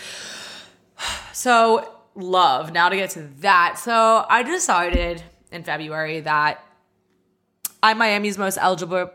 So, 1.33 1.89
love. 2.17 2.73
Now 2.73 2.89
to 2.89 2.97
get 2.97 3.11
to 3.11 3.23
that. 3.41 3.79
So, 3.79 4.27
I 4.29 4.43
decided 4.43 5.23
in 5.53 5.63
February 5.63 6.21
that 6.21 6.65
I'm 7.83 7.99
Miami's 7.99 8.39
most 8.39 8.59
eligible. 8.61 9.11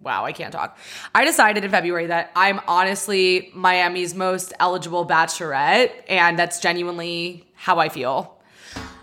Wow, 0.00 0.24
I 0.24 0.32
can't 0.32 0.52
talk. 0.52 0.76
I 1.14 1.24
decided 1.24 1.64
in 1.64 1.70
February 1.70 2.06
that 2.06 2.30
I'm 2.34 2.60
honestly 2.66 3.50
Miami's 3.54 4.14
most 4.14 4.52
eligible 4.58 5.06
bachelorette, 5.06 5.92
and 6.08 6.38
that's 6.38 6.60
genuinely 6.60 7.48
how 7.54 7.78
I 7.78 7.88
feel. 7.88 8.40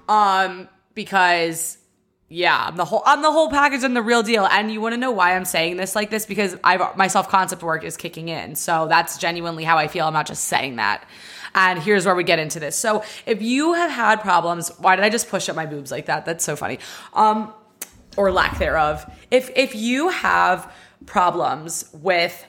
Um, 0.08 0.69
because 0.93 1.78
yeah, 2.28 2.65
I'm 2.67 2.76
the 2.76 2.86
whole 2.86 3.04
I'm 3.06 3.21
the 3.21 3.32
whole 3.32 3.50
package 3.50 3.84
and 3.84 3.95
the 3.95 4.02
real 4.02 4.24
deal. 4.24 4.45
And 4.45 4.71
you 4.71 4.82
want 4.82 4.93
to 4.93 4.98
know 4.98 5.12
why 5.12 5.36
I'm 5.36 5.45
saying 5.45 5.78
this 5.78 5.95
like 5.95 6.10
this? 6.10 6.26
Because 6.26 6.58
I've 6.63 6.98
my 6.98 7.08
self 7.08 7.30
concept 7.30 7.62
work 7.62 7.84
is 7.84 7.98
kicking 7.98 8.30
in. 8.30 8.56
So 8.56 8.88
that's 8.88 9.17
genuinely 9.17 9.63
how 9.63 9.78
I 9.78 9.88
feel. 9.88 10.08
I'm 10.08 10.13
not 10.13 10.28
just 10.28 10.45
saying 10.45 10.78
that. 10.78 11.08
And 11.56 11.82
here's 11.82 12.06
where 12.06 12.13
we 12.13 12.24
get 12.24 12.38
into 12.38 12.60
this. 12.60 12.76
So 12.76 13.04
if 13.26 13.41
you 13.41 13.74
have 13.74 13.89
had 13.89 14.22
problems, 14.22 14.70
why 14.78 14.96
did 14.96 15.06
I 15.06 15.10
just 15.10 15.30
push 15.30 15.50
up 15.50 15.56
my 15.56 15.65
boobs 15.65 15.89
like 15.89 16.06
that? 16.06 16.26
That's 16.26 16.44
so 16.44 16.56
funny. 16.56 16.80
Um, 17.13 17.54
or 18.18 18.32
lack 18.32 18.60
thereof. 18.60 19.10
If 19.32 19.50
if 19.56 19.74
you 19.74 20.10
have 20.10 20.72
problems 21.06 21.89
with 21.94 22.46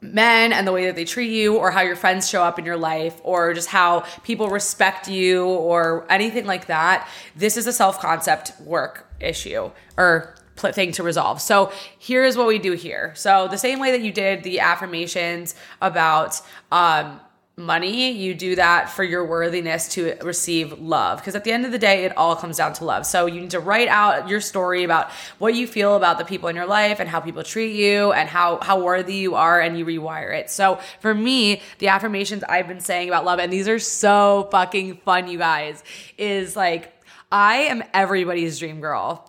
men 0.00 0.52
and 0.52 0.66
the 0.66 0.72
way 0.72 0.86
that 0.86 0.94
they 0.94 1.04
treat 1.04 1.30
you 1.30 1.56
or 1.56 1.70
how 1.70 1.80
your 1.82 1.96
friends 1.96 2.28
show 2.28 2.42
up 2.42 2.58
in 2.58 2.64
your 2.64 2.76
life 2.76 3.20
or 3.24 3.52
just 3.52 3.68
how 3.68 4.04
people 4.22 4.48
respect 4.48 5.08
you 5.08 5.44
or 5.44 6.06
anything 6.08 6.46
like 6.46 6.66
that 6.66 7.08
this 7.34 7.56
is 7.56 7.66
a 7.66 7.72
self-concept 7.72 8.52
work 8.60 9.12
issue 9.18 9.68
or 9.96 10.36
thing 10.56 10.92
to 10.92 11.02
resolve 11.02 11.40
so 11.40 11.72
here's 11.98 12.36
what 12.36 12.46
we 12.46 12.60
do 12.60 12.72
here 12.72 13.12
so 13.16 13.48
the 13.48 13.58
same 13.58 13.80
way 13.80 13.90
that 13.90 14.00
you 14.00 14.12
did 14.12 14.44
the 14.44 14.60
affirmations 14.60 15.56
about 15.80 16.40
um 16.70 17.20
money, 17.58 18.12
you 18.12 18.34
do 18.34 18.54
that 18.56 18.88
for 18.88 19.02
your 19.02 19.26
worthiness 19.26 19.88
to 19.88 20.14
receive 20.22 20.78
love. 20.78 21.18
Because 21.18 21.34
at 21.34 21.44
the 21.44 21.52
end 21.52 21.66
of 21.66 21.72
the 21.72 21.78
day, 21.78 22.04
it 22.04 22.16
all 22.16 22.36
comes 22.36 22.56
down 22.56 22.72
to 22.74 22.84
love. 22.84 23.04
So 23.04 23.26
you 23.26 23.40
need 23.40 23.50
to 23.50 23.60
write 23.60 23.88
out 23.88 24.28
your 24.28 24.40
story 24.40 24.84
about 24.84 25.10
what 25.38 25.54
you 25.54 25.66
feel 25.66 25.96
about 25.96 26.18
the 26.18 26.24
people 26.24 26.48
in 26.48 26.56
your 26.56 26.66
life 26.66 27.00
and 27.00 27.08
how 27.08 27.20
people 27.20 27.42
treat 27.42 27.74
you 27.74 28.12
and 28.12 28.28
how, 28.28 28.58
how 28.62 28.80
worthy 28.80 29.16
you 29.16 29.34
are, 29.34 29.60
and 29.60 29.78
you 29.78 29.84
rewire 29.84 30.32
it. 30.32 30.50
So 30.50 30.78
for 31.00 31.12
me, 31.12 31.60
the 31.78 31.88
affirmations 31.88 32.44
I've 32.44 32.68
been 32.68 32.80
saying 32.80 33.08
about 33.08 33.24
love, 33.24 33.40
and 33.40 33.52
these 33.52 33.68
are 33.68 33.80
so 33.80 34.48
fucking 34.50 34.98
fun, 34.98 35.28
you 35.28 35.38
guys, 35.38 35.82
is 36.16 36.56
like, 36.56 36.94
I 37.30 37.56
am 37.56 37.84
everybody's 37.92 38.58
dream 38.58 38.80
girl. 38.80 39.28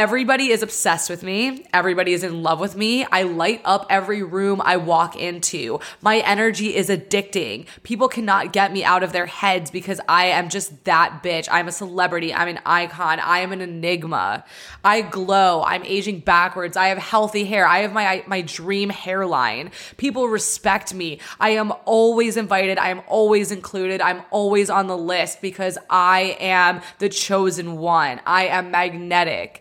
Everybody 0.00 0.48
is 0.48 0.62
obsessed 0.62 1.10
with 1.10 1.22
me. 1.22 1.66
Everybody 1.74 2.14
is 2.14 2.24
in 2.24 2.42
love 2.42 2.58
with 2.58 2.74
me. 2.74 3.04
I 3.04 3.24
light 3.24 3.60
up 3.66 3.86
every 3.90 4.22
room 4.22 4.62
I 4.64 4.78
walk 4.78 5.14
into. 5.14 5.78
My 6.00 6.20
energy 6.20 6.74
is 6.74 6.88
addicting. 6.88 7.66
People 7.82 8.08
cannot 8.08 8.54
get 8.54 8.72
me 8.72 8.82
out 8.82 9.02
of 9.02 9.12
their 9.12 9.26
heads 9.26 9.70
because 9.70 10.00
I 10.08 10.28
am 10.28 10.48
just 10.48 10.84
that 10.84 11.22
bitch. 11.22 11.50
I'm 11.52 11.68
a 11.68 11.72
celebrity. 11.72 12.32
I'm 12.32 12.48
an 12.48 12.60
icon. 12.64 13.20
I 13.20 13.40
am 13.40 13.52
an 13.52 13.60
enigma. 13.60 14.42
I 14.82 15.02
glow. 15.02 15.64
I'm 15.64 15.84
aging 15.84 16.20
backwards. 16.20 16.78
I 16.78 16.86
have 16.86 16.96
healthy 16.96 17.44
hair. 17.44 17.66
I 17.66 17.80
have 17.80 17.92
my 17.92 18.24
my 18.26 18.40
dream 18.40 18.88
hairline. 18.88 19.70
People 19.98 20.28
respect 20.28 20.94
me. 20.94 21.20
I 21.38 21.50
am 21.50 21.74
always 21.84 22.38
invited. 22.38 22.78
I 22.78 22.88
am 22.88 23.02
always 23.06 23.52
included. 23.52 24.00
I'm 24.00 24.22
always 24.30 24.70
on 24.70 24.86
the 24.86 24.96
list 24.96 25.42
because 25.42 25.76
I 25.90 26.38
am 26.40 26.80
the 27.00 27.10
chosen 27.10 27.76
one. 27.76 28.22
I 28.24 28.46
am 28.46 28.70
magnetic 28.70 29.60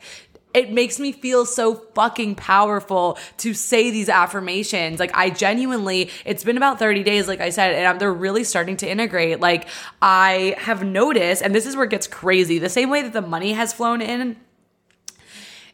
it 0.54 0.72
makes 0.72 1.00
me 1.00 1.12
feel 1.12 1.46
so 1.46 1.76
fucking 1.76 2.36
powerful 2.36 3.18
to 3.38 3.54
say 3.54 3.92
these 3.92 4.10
affirmations. 4.10 5.00
Like 5.00 5.16
I 5.16 5.30
genuinely, 5.30 6.10
it's 6.26 6.44
been 6.44 6.58
about 6.58 6.80
30 6.80 7.04
days, 7.04 7.28
like 7.28 7.40
I 7.40 7.50
said, 7.50 7.74
and 7.74 7.86
I'm, 7.86 8.00
they're 8.00 8.12
really 8.12 8.44
starting 8.44 8.76
to 8.78 8.90
integrate. 8.90 9.40
Like 9.40 9.68
I 10.02 10.56
have 10.58 10.84
noticed, 10.84 11.44
and 11.44 11.54
this 11.54 11.68
is 11.68 11.76
where 11.76 11.86
it 11.86 11.92
gets 11.92 12.08
crazy. 12.08 12.58
The 12.58 12.70
same 12.70 12.90
way 12.90 13.04
that 13.04 13.14
the 13.14 13.22
money 13.22 13.54
has 13.54 13.74
flown 13.74 14.02
in 14.02 14.38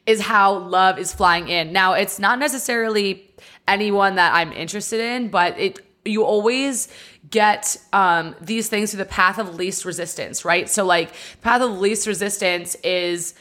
is 0.05 0.21
how 0.21 0.57
love 0.57 0.99
is 0.99 1.13
flying 1.13 1.47
in. 1.47 1.71
Now, 1.71 1.93
it's 1.93 2.19
not 2.19 2.37
necessarily 2.37 3.31
anyone 3.67 4.15
that 4.15 4.35
I'm 4.35 4.51
interested 4.51 4.99
in, 4.99 5.29
but 5.29 5.57
it, 5.57 5.79
you 6.03 6.23
always 6.23 6.89
get 7.29 7.77
um, 7.93 8.35
these 8.41 8.67
things 8.67 8.91
through 8.91 8.99
the 8.99 9.05
path 9.05 9.39
of 9.39 9.55
least 9.55 9.85
resistance, 9.85 10.45
right? 10.45 10.69
So 10.69 10.85
like 10.85 11.11
path 11.41 11.61
of 11.61 11.79
least 11.79 12.07
resistance 12.07 12.75
is, 12.75 13.33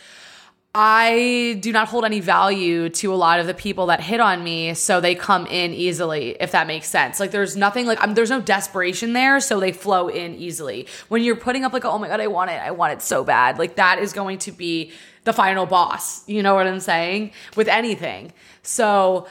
I 0.76 1.56
do 1.60 1.70
not 1.70 1.86
hold 1.86 2.04
any 2.04 2.18
value 2.18 2.88
to 2.88 3.14
a 3.14 3.16
lot 3.16 3.38
of 3.38 3.46
the 3.46 3.54
people 3.54 3.86
that 3.86 4.00
hit 4.00 4.18
on 4.18 4.42
me, 4.42 4.74
so 4.74 5.00
they 5.00 5.14
come 5.14 5.46
in 5.46 5.72
easily, 5.72 6.36
if 6.40 6.50
that 6.50 6.66
makes 6.66 6.88
sense. 6.88 7.20
Like, 7.20 7.30
there's 7.30 7.56
nothing 7.56 7.86
like, 7.86 8.02
um, 8.02 8.14
there's 8.14 8.30
no 8.30 8.40
desperation 8.40 9.12
there, 9.12 9.38
so 9.38 9.60
they 9.60 9.70
flow 9.70 10.08
in 10.08 10.34
easily. 10.34 10.88
When 11.06 11.22
you're 11.22 11.36
putting 11.36 11.64
up, 11.64 11.72
like, 11.72 11.84
oh 11.84 11.96
my 11.98 12.08
God, 12.08 12.20
I 12.20 12.26
want 12.26 12.50
it, 12.50 12.60
I 12.60 12.72
want 12.72 12.92
it 12.92 13.02
so 13.02 13.22
bad, 13.22 13.56
like, 13.56 13.76
that 13.76 14.00
is 14.00 14.12
going 14.12 14.38
to 14.38 14.50
be 14.50 14.90
the 15.22 15.32
final 15.32 15.64
boss. 15.64 16.28
You 16.28 16.42
know 16.42 16.56
what 16.56 16.66
I'm 16.66 16.80
saying? 16.80 17.30
With 17.54 17.68
anything. 17.68 18.32
So, 18.62 19.28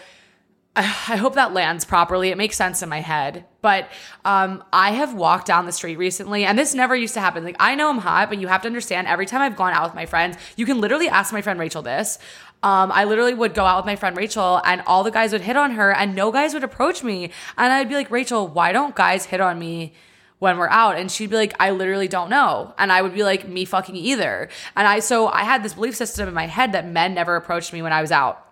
I 0.76 1.18
hope 1.18 1.36
that 1.36 1.54
lands 1.54 1.86
properly. 1.86 2.30
It 2.30 2.38
makes 2.38 2.56
sense 2.56 2.82
in 2.82 2.90
my 2.90 3.02
head. 3.02 3.46
But 3.62 3.90
um, 4.26 4.64
I 4.74 4.92
have 4.92 5.14
walked 5.14 5.46
down 5.46 5.68
the 5.68 5.72
street 5.72 5.98
recently, 5.98 6.46
and 6.46 6.58
this 6.58 6.74
never 6.74 6.96
used 6.96 7.14
to 7.14 7.20
happen. 7.20 7.44
Like, 7.44 7.58
I 7.60 7.76
know 7.76 7.92
I'm 7.92 8.00
hot, 8.00 8.30
but 8.30 8.40
you 8.40 8.48
have 8.48 8.64
to 8.64 8.68
understand 8.68 9.08
every 9.08 9.28
time 9.28 9.42
I've 9.42 9.56
gone 9.56 9.74
out 9.74 9.84
with 9.84 9.94
my 9.94 10.08
friends, 10.08 10.36
you 10.56 10.66
can 10.66 10.82
literally 10.82 11.08
ask 11.08 11.32
my 11.32 11.44
friend 11.44 11.60
Rachel 11.60 11.84
this. 11.84 12.18
Um, 12.64 12.92
I 12.92 13.04
literally 13.04 13.36
would 13.36 13.54
go 13.54 13.66
out 13.66 13.78
with 13.78 13.86
my 13.86 13.96
friend 13.96 14.18
Rachel, 14.18 14.62
and 14.66 14.82
all 14.88 15.04
the 15.04 15.12
guys 15.12 15.32
would 15.32 15.42
hit 15.42 15.56
on 15.56 15.72
her, 15.72 15.94
and 15.94 16.16
no 16.16 16.32
guys 16.32 16.56
would 16.56 16.64
approach 16.64 17.04
me. 17.04 17.26
And 17.56 17.72
I'd 17.72 17.90
be 17.90 17.96
like, 17.96 18.10
Rachel, 18.10 18.48
why 18.48 18.72
don't 18.72 18.96
guys 18.96 19.26
hit 19.26 19.42
on 19.42 19.60
me? 19.60 19.94
when 20.40 20.58
we're 20.58 20.68
out 20.68 20.98
and 20.98 21.10
she'd 21.10 21.30
be 21.30 21.38
like 21.38 21.54
i 21.58 21.72
literally 21.72 22.10
don't 22.10 22.30
know 22.30 22.74
and 22.78 22.92
i 22.92 23.02
would 23.02 23.14
be 23.14 23.24
like 23.24 23.48
me 23.48 23.64
fucking 23.64 23.96
either 23.96 24.50
and 24.76 24.86
i 24.86 25.00
so 25.00 25.30
i 25.30 25.44
had 25.44 25.64
this 25.64 25.76
belief 25.76 25.96
system 25.96 26.28
in 26.28 26.34
my 26.34 26.48
head 26.48 26.74
that 26.74 26.86
men 26.86 27.14
never 27.14 27.38
approached 27.38 27.72
me 27.72 27.82
when 27.82 27.94
i 27.94 28.02
was 28.02 28.12
out 28.12 28.43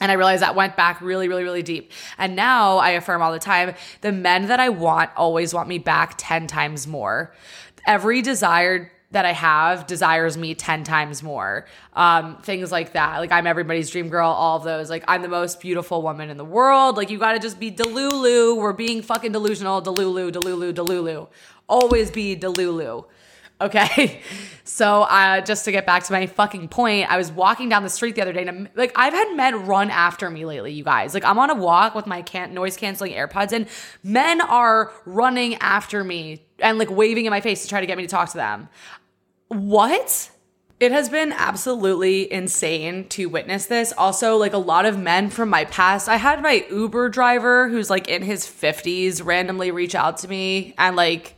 and 0.00 0.10
I 0.10 0.14
realized 0.14 0.42
that 0.42 0.54
went 0.54 0.76
back 0.76 1.00
really, 1.00 1.28
really, 1.28 1.44
really 1.44 1.62
deep. 1.62 1.92
And 2.18 2.34
now 2.34 2.78
I 2.78 2.90
affirm 2.90 3.22
all 3.22 3.32
the 3.32 3.38
time 3.38 3.74
the 4.00 4.12
men 4.12 4.48
that 4.48 4.58
I 4.58 4.70
want 4.70 5.10
always 5.16 5.52
want 5.52 5.68
me 5.68 5.78
back 5.78 6.14
10 6.16 6.46
times 6.46 6.86
more. 6.86 7.34
Every 7.86 8.22
desired 8.22 8.90
that 9.12 9.24
I 9.24 9.32
have 9.32 9.86
desires 9.86 10.36
me 10.36 10.54
10 10.54 10.84
times 10.84 11.22
more. 11.22 11.66
Um, 11.94 12.40
things 12.42 12.70
like 12.70 12.92
that. 12.92 13.18
Like, 13.18 13.32
I'm 13.32 13.46
everybody's 13.46 13.90
dream 13.90 14.08
girl, 14.08 14.30
all 14.30 14.58
of 14.58 14.64
those. 14.64 14.88
Like, 14.88 15.04
I'm 15.08 15.22
the 15.22 15.28
most 15.28 15.60
beautiful 15.60 16.00
woman 16.00 16.30
in 16.30 16.36
the 16.36 16.44
world. 16.44 16.96
Like, 16.96 17.10
you 17.10 17.18
gotta 17.18 17.40
just 17.40 17.58
be 17.58 17.72
Delulu. 17.72 18.56
We're 18.56 18.72
being 18.72 19.02
fucking 19.02 19.32
delusional. 19.32 19.82
Delulu, 19.82 20.30
Delulu, 20.30 20.72
Delulu. 20.72 21.28
Always 21.68 22.10
be 22.10 22.36
Delulu. 22.36 23.06
Okay. 23.60 24.22
So, 24.62 25.02
uh, 25.02 25.40
just 25.40 25.64
to 25.64 25.72
get 25.72 25.84
back 25.84 26.04
to 26.04 26.12
my 26.12 26.26
fucking 26.26 26.68
point, 26.68 27.10
I 27.10 27.16
was 27.16 27.32
walking 27.32 27.68
down 27.68 27.82
the 27.82 27.88
street 27.88 28.14
the 28.14 28.22
other 28.22 28.32
day 28.32 28.46
and 28.46 28.68
like 28.76 28.92
I've 28.94 29.12
had 29.12 29.34
men 29.34 29.66
run 29.66 29.90
after 29.90 30.30
me 30.30 30.46
lately, 30.46 30.72
you 30.72 30.84
guys. 30.84 31.12
Like 31.12 31.24
I'm 31.24 31.40
on 31.40 31.50
a 31.50 31.56
walk 31.56 31.96
with 31.96 32.06
my 32.06 32.22
can- 32.22 32.54
noise 32.54 32.76
canceling 32.76 33.12
AirPods 33.12 33.50
and 33.50 33.66
men 34.04 34.40
are 34.40 34.92
running 35.06 35.56
after 35.56 36.04
me 36.04 36.46
and 36.60 36.78
like 36.78 36.88
waving 36.88 37.26
in 37.26 37.30
my 37.30 37.40
face 37.40 37.62
to 37.62 37.68
try 37.68 37.80
to 37.80 37.86
get 37.86 37.96
me 37.98 38.04
to 38.04 38.08
talk 38.08 38.28
to 38.30 38.36
them. 38.36 38.68
What? 39.48 40.30
It 40.78 40.92
has 40.92 41.08
been 41.08 41.32
absolutely 41.32 42.32
insane 42.32 43.08
to 43.08 43.26
witness 43.26 43.66
this. 43.66 43.92
Also, 43.98 44.36
like 44.36 44.52
a 44.52 44.58
lot 44.58 44.86
of 44.86 44.96
men 44.96 45.30
from 45.30 45.48
my 45.50 45.64
past, 45.64 46.08
I 46.08 46.16
had 46.16 46.40
my 46.42 46.64
Uber 46.70 47.08
driver 47.08 47.68
who's 47.68 47.90
like 47.90 48.06
in 48.06 48.22
his 48.22 48.46
50s 48.46 49.24
randomly 49.24 49.72
reach 49.72 49.96
out 49.96 50.18
to 50.18 50.28
me 50.28 50.74
and 50.78 50.94
like 50.94 51.34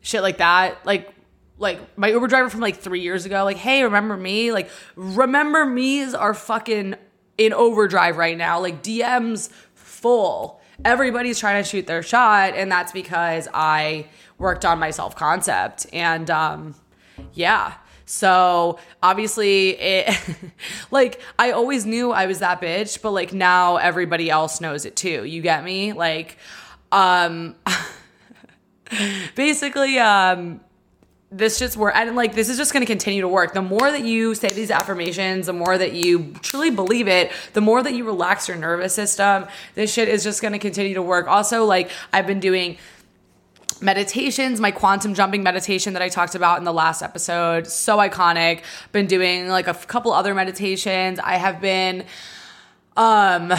shit 0.00 0.22
like 0.22 0.38
that. 0.38 0.86
Like 0.86 1.12
like 1.58 1.98
my 1.98 2.08
Uber 2.08 2.28
driver 2.28 2.48
from 2.48 2.60
like 2.60 2.76
three 2.76 3.00
years 3.00 3.26
ago, 3.26 3.44
like, 3.44 3.56
hey, 3.56 3.82
remember 3.82 4.16
me? 4.16 4.52
Like, 4.52 4.70
remember 4.96 5.66
me's 5.66 6.14
are 6.14 6.34
fucking 6.34 6.94
in 7.36 7.52
overdrive 7.52 8.16
right 8.16 8.36
now. 8.36 8.60
Like 8.60 8.82
DMs 8.82 9.50
full. 9.74 10.60
Everybody's 10.84 11.38
trying 11.38 11.62
to 11.62 11.68
shoot 11.68 11.86
their 11.86 12.02
shot, 12.02 12.54
and 12.54 12.70
that's 12.70 12.92
because 12.92 13.48
I 13.52 14.06
worked 14.38 14.64
on 14.64 14.78
my 14.78 14.90
self 14.90 15.16
concept. 15.16 15.86
And 15.92 16.30
um, 16.30 16.74
yeah. 17.34 17.74
So 18.06 18.78
obviously 19.02 19.70
it 19.78 20.18
like 20.90 21.20
I 21.38 21.50
always 21.50 21.84
knew 21.84 22.10
I 22.10 22.26
was 22.26 22.38
that 22.38 22.60
bitch, 22.60 23.02
but 23.02 23.10
like 23.10 23.32
now 23.34 23.76
everybody 23.76 24.30
else 24.30 24.60
knows 24.60 24.86
it 24.86 24.96
too. 24.96 25.24
You 25.24 25.42
get 25.42 25.62
me? 25.62 25.92
Like 25.92 26.38
um 26.90 27.54
basically 29.34 29.98
um 29.98 30.60
this 31.30 31.58
just 31.58 31.76
work 31.76 31.94
and 31.94 32.16
like 32.16 32.34
this 32.34 32.48
is 32.48 32.56
just 32.56 32.72
going 32.72 32.80
to 32.80 32.86
continue 32.86 33.20
to 33.20 33.28
work. 33.28 33.52
The 33.52 33.62
more 33.62 33.90
that 33.90 34.02
you 34.02 34.34
say 34.34 34.48
these 34.48 34.70
affirmations 34.70 35.46
the 35.46 35.52
more 35.52 35.76
that 35.76 35.92
you 35.92 36.32
truly 36.40 36.70
believe 36.70 37.06
it 37.06 37.30
the 37.52 37.60
more 37.60 37.82
that 37.82 37.92
you 37.92 38.04
relax 38.04 38.48
your 38.48 38.56
nervous 38.56 38.94
system 38.94 39.46
this 39.74 39.92
shit 39.92 40.08
is 40.08 40.24
just 40.24 40.40
going 40.40 40.52
to 40.52 40.58
continue 40.58 40.94
to 40.94 41.02
work. 41.02 41.26
Also 41.28 41.64
like 41.64 41.90
i've 42.12 42.26
been 42.26 42.40
doing 42.40 42.78
meditations 43.82 44.58
my 44.58 44.70
quantum 44.70 45.14
jumping 45.14 45.42
meditation 45.42 45.92
that 45.92 46.02
i 46.02 46.08
talked 46.08 46.34
about 46.34 46.58
in 46.58 46.64
the 46.64 46.72
last 46.72 47.02
episode 47.02 47.66
so 47.66 47.98
iconic. 47.98 48.62
Been 48.92 49.06
doing 49.06 49.48
like 49.48 49.68
a 49.68 49.74
couple 49.74 50.12
other 50.12 50.34
meditations. 50.34 51.18
I 51.18 51.36
have 51.36 51.60
been 51.60 52.06
um 52.96 53.52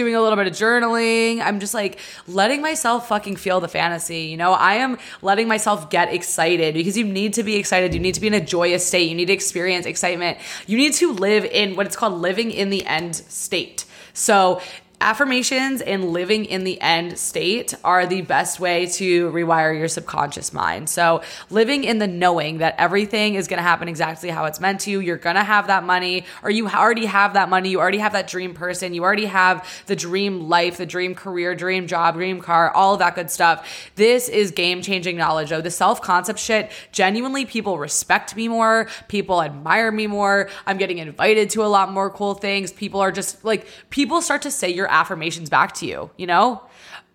doing 0.00 0.14
a 0.14 0.22
little 0.22 0.36
bit 0.36 0.46
of 0.46 0.54
journaling. 0.54 1.42
I'm 1.42 1.60
just 1.60 1.74
like 1.74 1.98
letting 2.26 2.62
myself 2.62 3.08
fucking 3.08 3.36
feel 3.36 3.60
the 3.60 3.68
fantasy. 3.68 4.22
You 4.22 4.38
know, 4.38 4.52
I 4.52 4.74
am 4.76 4.96
letting 5.20 5.46
myself 5.46 5.90
get 5.90 6.12
excited 6.12 6.72
because 6.72 6.96
you 6.96 7.04
need 7.04 7.34
to 7.34 7.42
be 7.42 7.56
excited. 7.56 7.92
You 7.92 8.00
need 8.00 8.14
to 8.14 8.20
be 8.20 8.28
in 8.28 8.34
a 8.34 8.40
joyous 8.40 8.86
state. 8.86 9.10
You 9.10 9.14
need 9.14 9.26
to 9.26 9.34
experience 9.34 9.84
excitement. 9.84 10.38
You 10.66 10.78
need 10.78 10.94
to 10.94 11.12
live 11.12 11.44
in 11.44 11.76
what 11.76 11.84
it's 11.84 11.96
called 11.96 12.14
living 12.14 12.50
in 12.50 12.70
the 12.70 12.84
end 12.86 13.14
state. 13.14 13.84
So 14.14 14.62
affirmations 15.00 15.80
and 15.80 16.12
living 16.12 16.44
in 16.44 16.64
the 16.64 16.78
end 16.80 17.18
state 17.18 17.74
are 17.82 18.06
the 18.06 18.20
best 18.20 18.60
way 18.60 18.86
to 18.86 19.30
rewire 19.30 19.76
your 19.76 19.88
subconscious 19.88 20.52
mind. 20.52 20.90
So, 20.90 21.22
living 21.48 21.84
in 21.84 21.98
the 21.98 22.06
knowing 22.06 22.58
that 22.58 22.74
everything 22.76 23.34
is 23.34 23.48
going 23.48 23.56
to 23.58 23.62
happen 23.62 23.88
exactly 23.88 24.28
how 24.28 24.44
it's 24.44 24.60
meant 24.60 24.80
to, 24.82 25.00
you're 25.00 25.16
going 25.16 25.36
to 25.36 25.44
have 25.44 25.68
that 25.68 25.84
money, 25.84 26.24
or 26.42 26.50
you 26.50 26.68
already 26.68 27.06
have 27.06 27.32
that 27.32 27.48
money, 27.48 27.70
you 27.70 27.80
already 27.80 27.98
have 27.98 28.12
that 28.12 28.28
dream 28.28 28.52
person, 28.52 28.92
you 28.92 29.02
already 29.02 29.24
have 29.24 29.66
the 29.86 29.96
dream 29.96 30.48
life, 30.48 30.76
the 30.76 30.86
dream 30.86 31.14
career, 31.14 31.54
dream 31.54 31.86
job, 31.86 32.14
dream 32.14 32.40
car, 32.40 32.70
all 32.70 32.92
of 32.94 32.98
that 32.98 33.14
good 33.14 33.30
stuff. 33.30 33.90
This 33.94 34.28
is 34.28 34.50
game 34.50 34.82
changing 34.82 35.16
knowledge, 35.16 35.48
though. 35.48 35.62
The 35.62 35.70
self 35.70 36.02
concept 36.02 36.38
shit, 36.38 36.70
genuinely, 36.92 37.46
people 37.46 37.78
respect 37.78 38.36
me 38.36 38.48
more, 38.48 38.88
people 39.08 39.42
admire 39.42 39.90
me 39.90 40.06
more. 40.06 40.50
I'm 40.66 40.76
getting 40.76 40.98
invited 40.98 41.48
to 41.50 41.64
a 41.64 41.68
lot 41.68 41.90
more 41.90 42.10
cool 42.10 42.34
things. 42.34 42.70
People 42.70 43.00
are 43.00 43.12
just 43.12 43.42
like, 43.44 43.66
people 43.88 44.20
start 44.20 44.42
to 44.42 44.50
say 44.50 44.68
you're 44.68 44.89
affirmations 44.90 45.48
back 45.50 45.72
to 45.74 45.86
you, 45.86 46.10
you 46.16 46.26
know? 46.26 46.62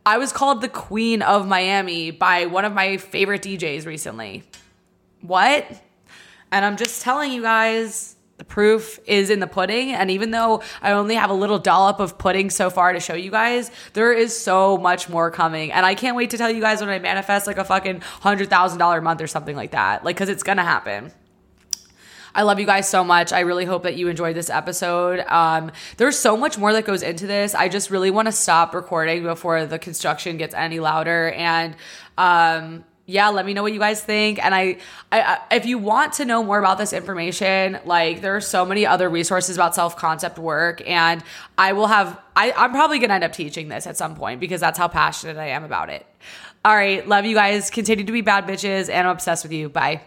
I 0.06 0.18
was 0.18 0.32
called 0.32 0.62
the 0.62 0.70
queen 0.70 1.22
of 1.22 1.48
Miami 1.48 2.12
by 2.12 2.46
one 2.46 2.64
of 2.64 2.74
my 2.74 2.98
favorite 2.98 3.42
DJs 3.42 3.86
recently. 3.86 4.44
What? 5.22 5.66
And 6.52 6.64
I'm 6.64 6.78
just 6.78 7.02
telling 7.02 7.32
you 7.32 7.42
guys, 7.42 8.16
the 8.38 8.44
proof 8.44 9.00
is 9.08 9.30
in 9.30 9.40
the 9.40 9.48
pudding. 9.48 9.92
And 9.92 10.12
even 10.12 10.32
though 10.32 10.62
I 10.82 10.92
only 10.92 11.16
have 11.16 11.30
a 11.30 11.34
little 11.34 11.58
dollop 11.58 12.00
of 12.00 12.18
pudding 12.18 12.50
so 12.50 12.70
far 12.70 12.94
to 12.94 13.00
show 13.00 13.16
you 13.16 13.32
guys, 13.32 13.72
there 13.94 14.14
is 14.14 14.38
so 14.38 14.78
much 14.78 15.10
more 15.10 15.32
coming. 15.32 15.72
And 15.72 15.86
I 15.86 15.96
can't 15.96 16.16
wait 16.16 16.30
to 16.32 16.38
tell 16.38 16.52
you 16.52 16.62
guys 16.62 16.82
when 16.82 16.90
I 16.90 17.00
manifest 17.00 17.48
like 17.48 17.58
a 17.58 17.64
fucking 17.64 18.02
$100,000 18.22 18.98
a 18.98 19.02
month 19.02 19.22
or 19.22 19.28
something 19.28 19.56
like 19.56 19.72
that. 19.72 20.04
Like, 20.04 20.18
cause 20.18 20.30
it's 20.30 20.44
gonna 20.44 20.64
happen. 20.64 21.12
I 22.36 22.44
love 22.44 22.60
you 22.60 22.66
guys 22.66 22.88
so 22.88 23.04
much. 23.04 23.32
I 23.32 23.40
really 23.40 23.64
hope 23.64 23.84
that 23.84 23.96
you 23.96 24.10
enjoyed 24.10 24.36
this 24.36 24.50
episode. 24.50 25.22
Um, 25.28 25.72
there's 25.96 26.20
so 26.20 26.36
much 26.36 26.58
more 26.58 26.74
that 26.74 26.86
goes 26.86 27.02
into 27.02 27.26
this. 27.26 27.56
I 27.56 27.70
just 27.70 27.90
really 27.90 28.12
want 28.12 28.28
to 28.28 28.34
stop 28.34 28.76
recording 28.76 29.24
before 29.24 29.66
the 29.66 29.80
construction 29.80 30.36
gets 30.36 30.54
any 30.54 30.82
louder. 30.82 31.32
And 31.32 31.76
um, 32.18 32.84
yeah, 33.06 33.30
let 33.30 33.46
me 33.46 33.54
know 33.54 33.64
what 33.64 33.72
you 33.72 33.80
guys 33.80 34.02
think. 34.04 34.44
And 34.44 34.54
I, 34.54 34.78
I, 35.12 35.40
if 35.52 35.66
you 35.66 35.78
want 35.78 36.14
to 36.14 36.26
know 36.26 36.44
more 36.44 36.60
about 36.60 36.78
this 36.78 36.92
information, 36.92 37.80
like 37.86 38.22
there 38.22 38.36
are 38.36 38.42
so 38.42 38.66
many 38.66 38.86
other 38.86 39.10
resources 39.10 39.56
about 39.56 39.76
self 39.76 39.96
concept 39.96 40.38
work, 40.38 40.82
and 40.88 41.24
I 41.58 41.74
will 41.74 41.88
have. 41.88 42.20
I, 42.36 42.52
I'm 42.52 42.72
probably 42.72 43.00
gonna 43.00 43.14
end 43.14 43.24
up 43.24 43.34
teaching 43.34 43.70
this 43.70 43.88
at 43.88 43.96
some 43.96 44.16
point 44.16 44.40
because 44.40 44.60
that's 44.60 44.78
how 44.78 44.88
passionate 44.88 45.38
I 45.38 45.50
am 45.50 45.64
about 45.64 45.90
it. 45.90 46.06
All 46.66 46.76
right, 46.76 47.08
love 47.08 47.26
you 47.26 47.36
guys. 47.36 47.70
Continue 47.70 48.06
to 48.06 48.12
be 48.12 48.22
bad 48.22 48.46
bitches, 48.48 48.90
and 48.90 49.08
I'm 49.08 49.14
obsessed 49.14 49.44
with 49.44 49.54
you. 49.54 49.70
Bye. 49.70 50.02